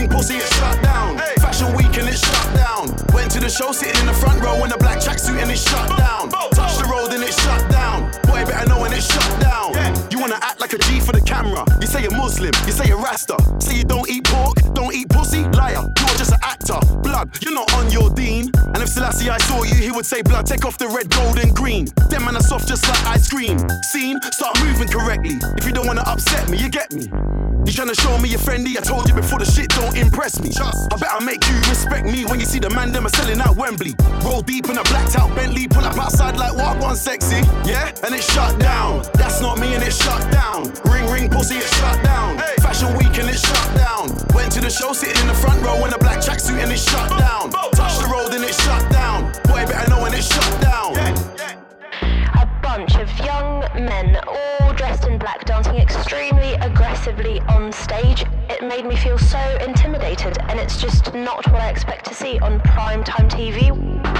pussy, 0.09 0.35
it's 0.35 0.55
shut 0.57 0.81
down. 0.81 1.17
Fashion 1.37 1.75
week 1.75 1.97
and 1.97 2.07
it's 2.07 2.19
shut 2.19 2.55
down. 2.55 2.95
Went 3.13 3.31
to 3.31 3.39
the 3.39 3.49
show 3.49 3.71
sitting 3.71 3.99
in 3.99 4.07
the 4.07 4.13
front 4.13 4.41
row 4.43 4.63
in 4.63 4.71
a 4.71 4.77
black 4.77 4.99
tracksuit 4.99 5.41
and 5.41 5.51
it's 5.51 5.67
shut 5.67 5.89
down. 5.97 6.29
Touch 6.29 6.77
the 6.77 6.85
road 6.85 7.11
and 7.13 7.23
it's 7.23 7.41
shut 7.41 7.69
down. 7.71 8.11
Boy, 8.23 8.45
better 8.45 8.67
know 8.69 8.81
when 8.81 8.93
it's 8.93 9.11
shut 9.11 9.41
down. 9.41 9.73
You 10.11 10.19
wanna 10.19 10.39
act 10.41 10.59
like 10.59 10.73
a 10.73 10.77
G 10.77 10.99
for 10.99 11.11
the 11.11 11.21
camera. 11.21 11.65
You 11.79 11.87
say 11.87 12.01
you're 12.01 12.15
Muslim, 12.15 12.51
you 12.65 12.71
say 12.71 12.87
you're 12.87 13.01
Rasta. 13.01 13.37
Say 13.59 13.77
you 13.77 13.83
don't 13.83 14.09
eat 14.09 14.23
pork, 14.25 14.57
don't 14.73 14.93
eat 14.93 15.09
pussy, 15.09 15.43
liar. 15.59 15.83
You're 15.99 16.17
just 16.17 16.31
an 16.31 16.39
actor. 16.41 16.79
Blood, 17.01 17.29
you're 17.41 17.53
not 17.53 17.71
on 17.73 17.89
your 17.91 18.09
dean. 18.09 18.51
And 18.73 18.77
if 18.77 18.89
Selassie 18.89 19.29
I 19.29 19.37
saw 19.39 19.63
you, 19.63 19.75
he 19.75 19.91
would 19.91 20.05
say, 20.05 20.21
Blood, 20.21 20.45
take 20.45 20.65
off 20.65 20.77
the 20.77 20.87
red, 20.87 21.09
gold, 21.09 21.37
and 21.39 21.55
green. 21.55 21.87
Them 22.09 22.25
man 22.25 22.35
are 22.35 22.43
soft 22.43 22.67
just 22.67 22.87
like 22.87 23.05
ice 23.05 23.29
cream. 23.29 23.57
Scene, 23.83 24.19
start 24.31 24.57
moving 24.63 24.87
correctly. 24.87 25.37
If 25.57 25.65
you 25.65 25.73
don't 25.73 25.87
wanna 25.87 26.03
upset 26.05 26.49
me, 26.49 26.57
you 26.57 26.69
get 26.69 26.91
me. 26.93 27.09
You 27.63 27.71
tryna 27.73 27.99
show 27.99 28.17
me 28.17 28.29
you're 28.29 28.39
friendly? 28.39 28.77
I 28.77 28.81
told 28.81 29.07
you 29.07 29.13
before 29.13 29.37
the 29.37 29.45
shit 29.45 29.69
don't 29.69 29.95
impress 29.95 30.41
me. 30.41 30.49
I 30.57 30.97
better 30.97 31.23
make 31.23 31.47
you 31.47 31.55
respect 31.69 32.05
me 32.05 32.25
when 32.25 32.39
you 32.39 32.45
see 32.45 32.57
the 32.57 32.71
man 32.71 32.91
them 32.91 33.05
are 33.05 33.09
selling 33.09 33.39
out 33.39 33.55
Wembley. 33.55 33.93
Roll 34.25 34.41
deep 34.41 34.67
in 34.67 34.77
a 34.77 34.83
blacked 34.83 35.15
out 35.15 35.33
Bentley, 35.35 35.67
pull 35.67 35.85
up 35.85 35.95
outside 35.97 36.37
like 36.37 36.55
walk 36.55 36.81
one 36.81 36.95
sexy. 36.95 37.37
Yeah, 37.63 37.93
and 38.03 38.15
it's 38.15 38.25
shut 38.33 38.59
down. 38.59 39.03
That's 39.13 39.41
not 39.41 39.59
me 39.59 39.75
and 39.75 39.83
it's 39.83 39.95
shut 40.03 40.31
down. 40.31 40.73
Ring 40.89 41.09
ring 41.11 41.29
pussy, 41.29 41.57
it's 41.57 41.69
shut 41.77 42.03
down. 42.03 42.39
Fashion 42.65 42.97
week 42.97 43.15
and 43.19 43.29
it's 43.29 43.45
shut 43.45 43.77
down. 43.77 44.09
Went 44.33 44.51
to 44.53 44.61
the 44.61 44.69
show 44.69 44.93
sitting 44.93 45.21
in 45.21 45.27
the 45.27 45.35
front 45.35 45.61
row 45.61 45.85
in 45.85 45.93
a 45.93 45.99
black 45.99 46.17
tracksuit 46.17 46.57
and 46.61 46.71
it's 46.71 46.89
shut 46.89 47.09
down. 47.19 47.51
Touch 47.77 47.99
the 47.99 48.09
road 48.11 48.33
and 48.33 48.43
it's 48.43 48.61
shut 48.63 48.91
down. 48.91 49.31
Boy, 49.45 49.65
better 49.69 49.87
know 49.89 50.01
when 50.01 50.13
it's 50.13 50.27
shut 50.27 50.61
down. 50.61 50.97
A 52.41 52.45
bunch 52.61 52.95
of 52.95 53.07
young 53.19 53.61
men, 53.75 54.17
all 54.27 54.73
dressed 54.73 55.05
in 55.05 55.19
black, 55.21 55.45
dancing 55.45 55.75
extremely 55.75 56.53
aggressively 56.55 57.39
on 57.41 57.71
stage. 57.71 58.25
It 58.49 58.63
made 58.63 58.85
me 58.85 58.95
feel 58.95 59.19
so 59.19 59.39
intimidated, 59.65 60.37
and 60.49 60.59
it's 60.59 60.81
just 60.81 61.13
not 61.13 61.45
what 61.51 61.61
I 61.61 61.69
expect 61.69 62.05
to 62.07 62.13
see 62.13 62.39
on 62.39 62.59
primetime 62.61 63.29
TV. 63.29 63.69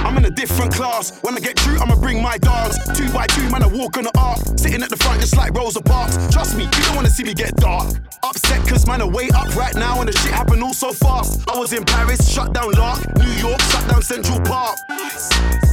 I'm 0.06 0.16
in 0.16 0.24
a 0.24 0.30
different 0.30 0.72
class. 0.72 1.20
When 1.22 1.36
I 1.36 1.40
get 1.40 1.58
through, 1.58 1.80
I'ma 1.80 1.96
bring 1.96 2.22
my 2.22 2.38
dogs. 2.38 2.78
Two 2.96 3.12
by 3.12 3.26
two, 3.26 3.42
man, 3.50 3.62
I 3.64 3.66
walk 3.66 3.98
on 3.98 4.04
the 4.04 4.12
arc. 4.16 4.38
Sitting 4.56 4.82
at 4.82 4.90
the 4.90 4.96
front 4.96 5.20
just 5.20 5.36
like 5.36 5.52
Rosa 5.54 5.82
Parks. 5.82 6.16
Trust 6.30 6.56
me, 6.56 6.64
you 6.64 6.84
don't 6.86 6.96
wanna 6.96 7.10
see 7.10 7.24
me 7.24 7.34
get 7.34 7.56
dark. 7.56 7.94
Upset 8.22 8.66
cause 8.68 8.86
man, 8.86 9.02
are 9.02 9.10
way 9.10 9.28
up 9.34 9.54
right 9.56 9.74
now 9.74 9.98
and 10.00 10.08
the 10.08 10.12
shit 10.12 10.30
happened 10.30 10.62
all 10.62 10.74
so 10.74 10.92
fast. 10.92 11.48
I 11.48 11.58
was 11.58 11.72
in 11.72 11.84
Paris, 11.84 12.30
shut 12.30 12.52
down 12.52 12.70
Lark. 12.72 13.00
New 13.18 13.32
York, 13.42 13.60
shut 13.62 13.88
down 13.88 14.02
Central 14.02 14.40
Park. 14.42 14.76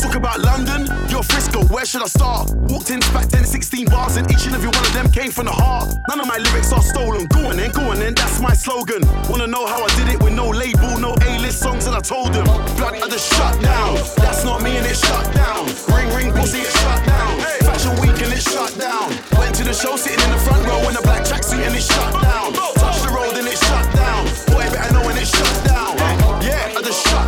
Talk 0.01 0.15
about 0.15 0.39
London, 0.39 0.87
you're 1.09 1.23
Frisco, 1.23 1.65
where 1.65 1.85
should 1.85 2.01
I 2.01 2.07
start? 2.07 2.51
Walked 2.71 2.89
in, 2.89 3.01
spat 3.01 3.29
10, 3.29 3.43
16 3.43 3.85
bars, 3.87 4.15
and 4.15 4.31
each 4.31 4.45
and 4.45 4.55
every 4.55 4.69
one 4.69 4.85
of 4.85 4.93
them 4.93 5.11
came 5.19 5.31
from 5.31 5.45
the 5.45 5.51
heart. 5.51 5.89
None 6.07 6.19
of 6.21 6.27
my 6.27 6.37
lyrics 6.37 6.71
are 6.71 6.81
stolen. 6.81 7.27
Go 7.27 7.49
on 7.49 7.57
then, 7.57 7.71
go 7.71 7.91
on 7.91 7.99
then, 7.99 8.13
that's 8.13 8.39
my 8.39 8.53
slogan. 8.53 9.03
Wanna 9.27 9.47
know 9.47 9.65
how 9.67 9.83
I 9.83 9.89
did 9.99 10.07
it 10.15 10.23
with 10.23 10.33
no 10.33 10.47
label, 10.47 10.97
no 10.97 11.11
A-list 11.27 11.59
songs, 11.59 11.87
and 11.87 11.95
I 11.95 11.99
told 11.99 12.31
them, 12.31 12.45
blood, 12.77 12.95
just 13.11 13.27
shut 13.33 13.55
down. 13.61 13.95
That's 14.23 14.45
not 14.45 14.63
me 14.63 14.77
and 14.77 14.85
it 14.85 14.95
shut 14.95 15.27
down. 15.33 15.65
Ring, 15.91 16.09
ring, 16.15 16.31
pussy, 16.31 16.59
it's 16.59 16.71
shut 16.79 17.05
down. 17.05 17.39
Fashion 17.67 17.93
week 17.99 18.19
and 18.23 18.31
it 18.31 18.43
shut 18.43 18.71
down. 18.79 19.07
Went 19.37 19.55
to 19.55 19.63
the 19.63 19.73
show 19.73 19.97
sitting 19.97 20.23
in 20.23 20.31
the 20.31 20.41
front 20.45 20.63
row 20.65 20.87
in 20.87 20.95
a 20.95 21.01
black 21.01 21.23
tracksuit 21.25 21.67
and 21.67 21.75
it 21.75 21.83
shut 21.83 22.13
down. 22.23 22.53
Touch 22.79 23.01
the 23.03 23.11
road 23.11 23.35
and 23.35 23.47
it 23.47 23.59
shut 23.59 23.85
down. 23.95 24.23
Boy, 24.47 24.63
better 24.71 24.93
know 24.93 25.03
when 25.05 25.17
it's 25.17 25.35
shut 25.35 25.55
down. 25.65 25.97
Yeah, 26.47 26.77
I 26.77 26.81
just 26.81 27.05
shut 27.05 27.27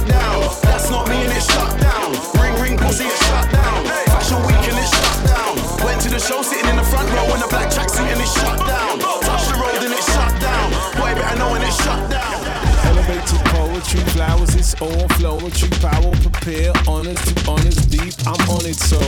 show 6.21 6.41
sitting 6.43 6.69
in 6.69 6.77
the 6.77 6.83
front 6.83 7.09
row 7.09 7.25
in 7.33 7.41
a 7.41 7.47
black 7.47 7.73
tracksuit 7.73 8.05
and 8.05 8.21
it's 8.21 8.33
shut 8.37 8.57
down. 8.67 8.99
Touch 9.25 9.49
the 9.49 9.57
road 9.57 9.81
and 9.81 9.93
it's 9.93 10.05
shut 10.05 10.33
down. 10.39 10.69
Boy, 10.93 11.17
better 11.17 11.37
know 11.37 11.51
when 11.51 11.61
it's 11.63 11.75
shut 11.81 12.01
down. 12.09 12.37
Elevated 12.85 13.41
poetry, 13.49 14.01
flowers, 14.13 14.50
it's 14.61 14.79
all 14.79 15.07
flowetry, 15.17 15.71
power, 15.81 16.13
prepare, 16.21 16.71
honors 16.87 17.17
to 17.25 17.49
honors 17.49 17.81
deep. 17.87 18.13
I'm 18.27 18.41
on 18.47 18.63
it, 18.69 18.77
so 18.77 19.01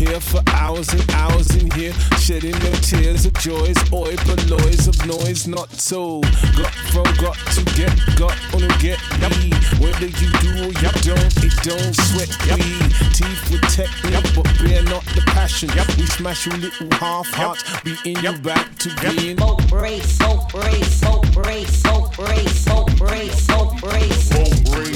here 0.00 0.18
for 0.18 0.40
hours 0.48 0.88
and 0.94 1.04
hours 1.12 1.54
in 1.56 1.70
here, 1.72 1.92
shedding 2.18 2.56
no 2.64 2.72
tears 2.80 3.26
of 3.26 3.34
joys, 3.34 3.76
oi, 3.92 4.16
loys 4.48 4.88
of 4.88 4.96
noise. 5.06 5.46
Not 5.46 5.70
so. 5.72 6.20
Got 6.56 6.72
from, 6.92 7.04
got 7.20 7.36
to 7.52 7.62
get, 7.76 7.92
got 8.16 8.32
on 8.54 8.64
get 8.80 8.98
me. 9.36 9.52
Whether 9.76 10.08
you 10.08 10.28
do 10.40 10.50
or 10.64 10.72
you 10.72 10.90
don't, 11.04 11.34
it 11.44 11.54
don't 11.60 11.94
sweat 12.08 12.32
me. 12.56 12.72
Teeth 13.12 13.44
with 13.50 13.64
technique, 13.68 14.24
but 14.34 14.48
bear 14.64 14.82
not 14.84 15.04
the 15.12 15.22
passion. 15.26 15.68
We 15.98 16.06
smash 16.06 16.46
your 16.46 16.56
little 16.56 16.88
half 16.96 17.28
hearts, 17.34 17.62
be 17.82 17.94
in 18.06 18.16
you 18.24 18.32
back 18.38 18.74
to 18.78 18.88
being. 19.02 19.36
Smoke 19.36 19.70
race, 19.70 20.16
smoke 20.16 20.54
race, 20.54 20.92
smoke 20.94 21.36
race, 21.36 21.68
smoke 21.68 22.16
race, 22.16 22.56
smoke 22.64 22.98
race, 22.98 23.44
smoke 23.44 23.82
race, 23.82 24.22
smoke 24.24 24.54
race, 24.72 24.72
smoke 24.72 24.93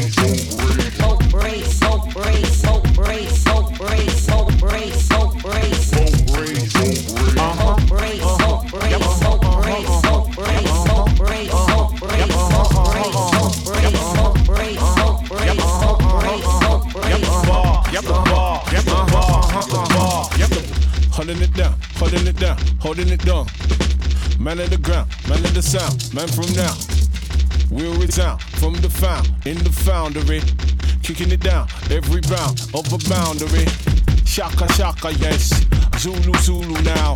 holding 21.29 21.45
it 21.47 21.55
down, 21.55 21.79
holding 21.97 22.27
it 22.27 22.37
down, 22.37 22.57
holding 22.81 23.09
it 23.11 23.21
down. 23.21 23.47
Man 24.41 24.59
of 24.61 24.71
the 24.71 24.79
ground, 24.79 25.11
man 25.29 25.45
of 25.45 25.53
the 25.53 25.61
sound, 25.61 26.09
man 26.15 26.27
from 26.27 26.49
now. 26.57 26.73
We'll 27.71 28.01
resound 28.01 28.41
from 28.57 28.73
the 28.81 28.89
found 28.89 29.29
in 29.45 29.59
the 29.59 29.69
foundry, 29.71 30.41
kicking 31.03 31.31
it 31.31 31.41
down 31.41 31.69
every 31.91 32.23
round 32.33 32.65
of 32.73 32.89
a 32.95 32.99
boundary. 33.13 33.69
Shaka 34.25 34.73
shaka, 34.73 35.13
yes, 35.21 35.53
Zulu 35.99 36.33
Zulu 36.41 36.81
now. 36.81 37.13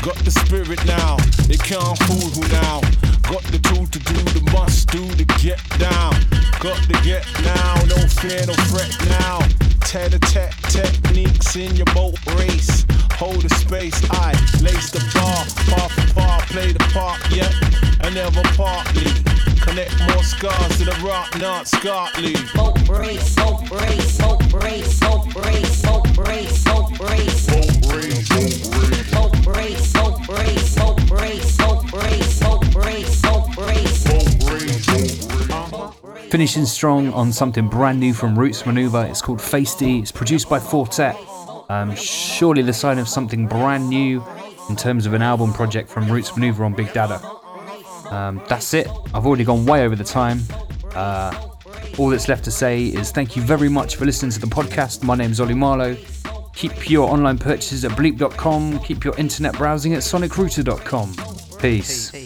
Got 0.00 0.14
the 0.22 0.30
spirit 0.30 0.78
now, 0.86 1.16
they 1.50 1.58
can't 1.58 1.98
fool 2.06 2.30
who 2.38 2.46
now. 2.54 2.78
Got 3.26 3.42
the 3.50 3.58
tool 3.66 3.86
to 3.86 3.98
do 3.98 4.14
the 4.30 4.48
must 4.52 4.92
do 4.94 5.02
to 5.18 5.24
get 5.42 5.58
down. 5.82 6.14
Got 6.62 6.78
to 6.86 6.94
get 7.02 7.26
now, 7.42 7.74
no 7.90 7.98
fear, 8.22 8.46
no 8.46 8.54
fret 8.70 8.94
now. 9.18 9.42
Tet 9.80 10.14
a 10.14 10.20
techniques 10.70 11.56
in 11.56 11.74
your 11.74 11.86
boat 11.86 12.14
race. 12.38 12.85
Hold 13.16 13.40
the 13.40 13.48
space, 13.54 13.96
I 14.10 14.32
lace 14.60 14.90
the 14.90 15.00
bar, 15.14 15.46
par 15.72 15.88
for 15.88 16.06
par, 16.12 16.42
play 16.52 16.72
the 16.72 16.84
part, 16.92 17.18
yeah, 17.32 17.48
and 18.04 18.14
never 18.14 18.42
partly. 18.52 19.08
Connect 19.64 19.96
more 20.04 20.22
scars 20.22 20.76
to 20.76 20.84
the 20.84 20.92
rock, 21.02 21.34
not 21.38 21.64
Scotley. 21.64 22.36
smoke 22.52 22.76
race, 22.88 23.26
smoke 23.32 23.70
race, 23.70 24.10
smoke 24.16 24.52
race, 24.52 24.92
smoke 24.92 25.32
race, 25.34 25.78
smoke 25.78 26.18
race, 26.18 26.18
smoke 26.18 26.18
race, 26.18 26.60
smoke 26.60 27.00
race, 27.00 27.40
smoke 27.40 27.88
race, 27.88 28.28
smoke 29.08 29.46
race, 29.48 29.88
smoke 29.88 30.28
race, 30.28 30.72
smoke 30.72 31.00
race, 31.08 31.56
smoke 31.56 31.90
race, 31.92 32.36
smoke 32.36 32.76
race, 32.76 33.16
smoke 33.16 33.56
race, 33.56 34.02
smoke 34.02 34.28
race. 36.04 36.30
finishing 36.30 36.66
strong 36.66 37.10
on 37.14 37.32
something 37.32 37.66
brand 37.66 37.98
new 37.98 38.12
from 38.12 38.38
Roots 38.38 38.64
Manuva. 38.64 39.08
It's 39.08 39.22
called 39.22 39.38
Facety. 39.38 40.02
It's 40.02 40.12
produced 40.12 40.50
by 40.50 40.60
Four 40.60 40.86
Tet. 40.86 41.16
Um, 41.68 41.94
surely 41.96 42.62
the 42.62 42.72
sign 42.72 42.98
of 42.98 43.08
something 43.08 43.46
brand 43.46 43.88
new 43.88 44.24
in 44.68 44.76
terms 44.76 45.06
of 45.06 45.14
an 45.14 45.22
album 45.22 45.52
project 45.52 45.88
from 45.88 46.10
Roots 46.10 46.30
Manuva 46.32 46.60
on 46.60 46.74
Big 46.74 46.92
Dada. 46.92 47.20
Um, 48.10 48.40
that's 48.48 48.72
it. 48.74 48.88
I've 49.14 49.26
already 49.26 49.44
gone 49.44 49.66
way 49.66 49.84
over 49.84 49.96
the 49.96 50.04
time. 50.04 50.40
Uh, 50.94 51.48
all 51.98 52.08
that's 52.08 52.28
left 52.28 52.44
to 52.44 52.50
say 52.50 52.86
is 52.86 53.10
thank 53.10 53.36
you 53.36 53.42
very 53.42 53.68
much 53.68 53.96
for 53.96 54.04
listening 54.04 54.30
to 54.32 54.40
the 54.40 54.46
podcast. 54.46 55.02
My 55.02 55.14
name 55.16 55.32
is 55.32 55.40
Ollie 55.40 55.54
Marlow. 55.54 55.96
Keep 56.54 56.88
your 56.90 57.10
online 57.10 57.38
purchases 57.38 57.84
at 57.84 57.92
bleep.com. 57.92 58.78
Keep 58.80 59.04
your 59.04 59.16
internet 59.18 59.54
browsing 59.54 59.94
at 59.94 60.00
sonicrouter.com. 60.00 61.58
Peace. 61.58 62.25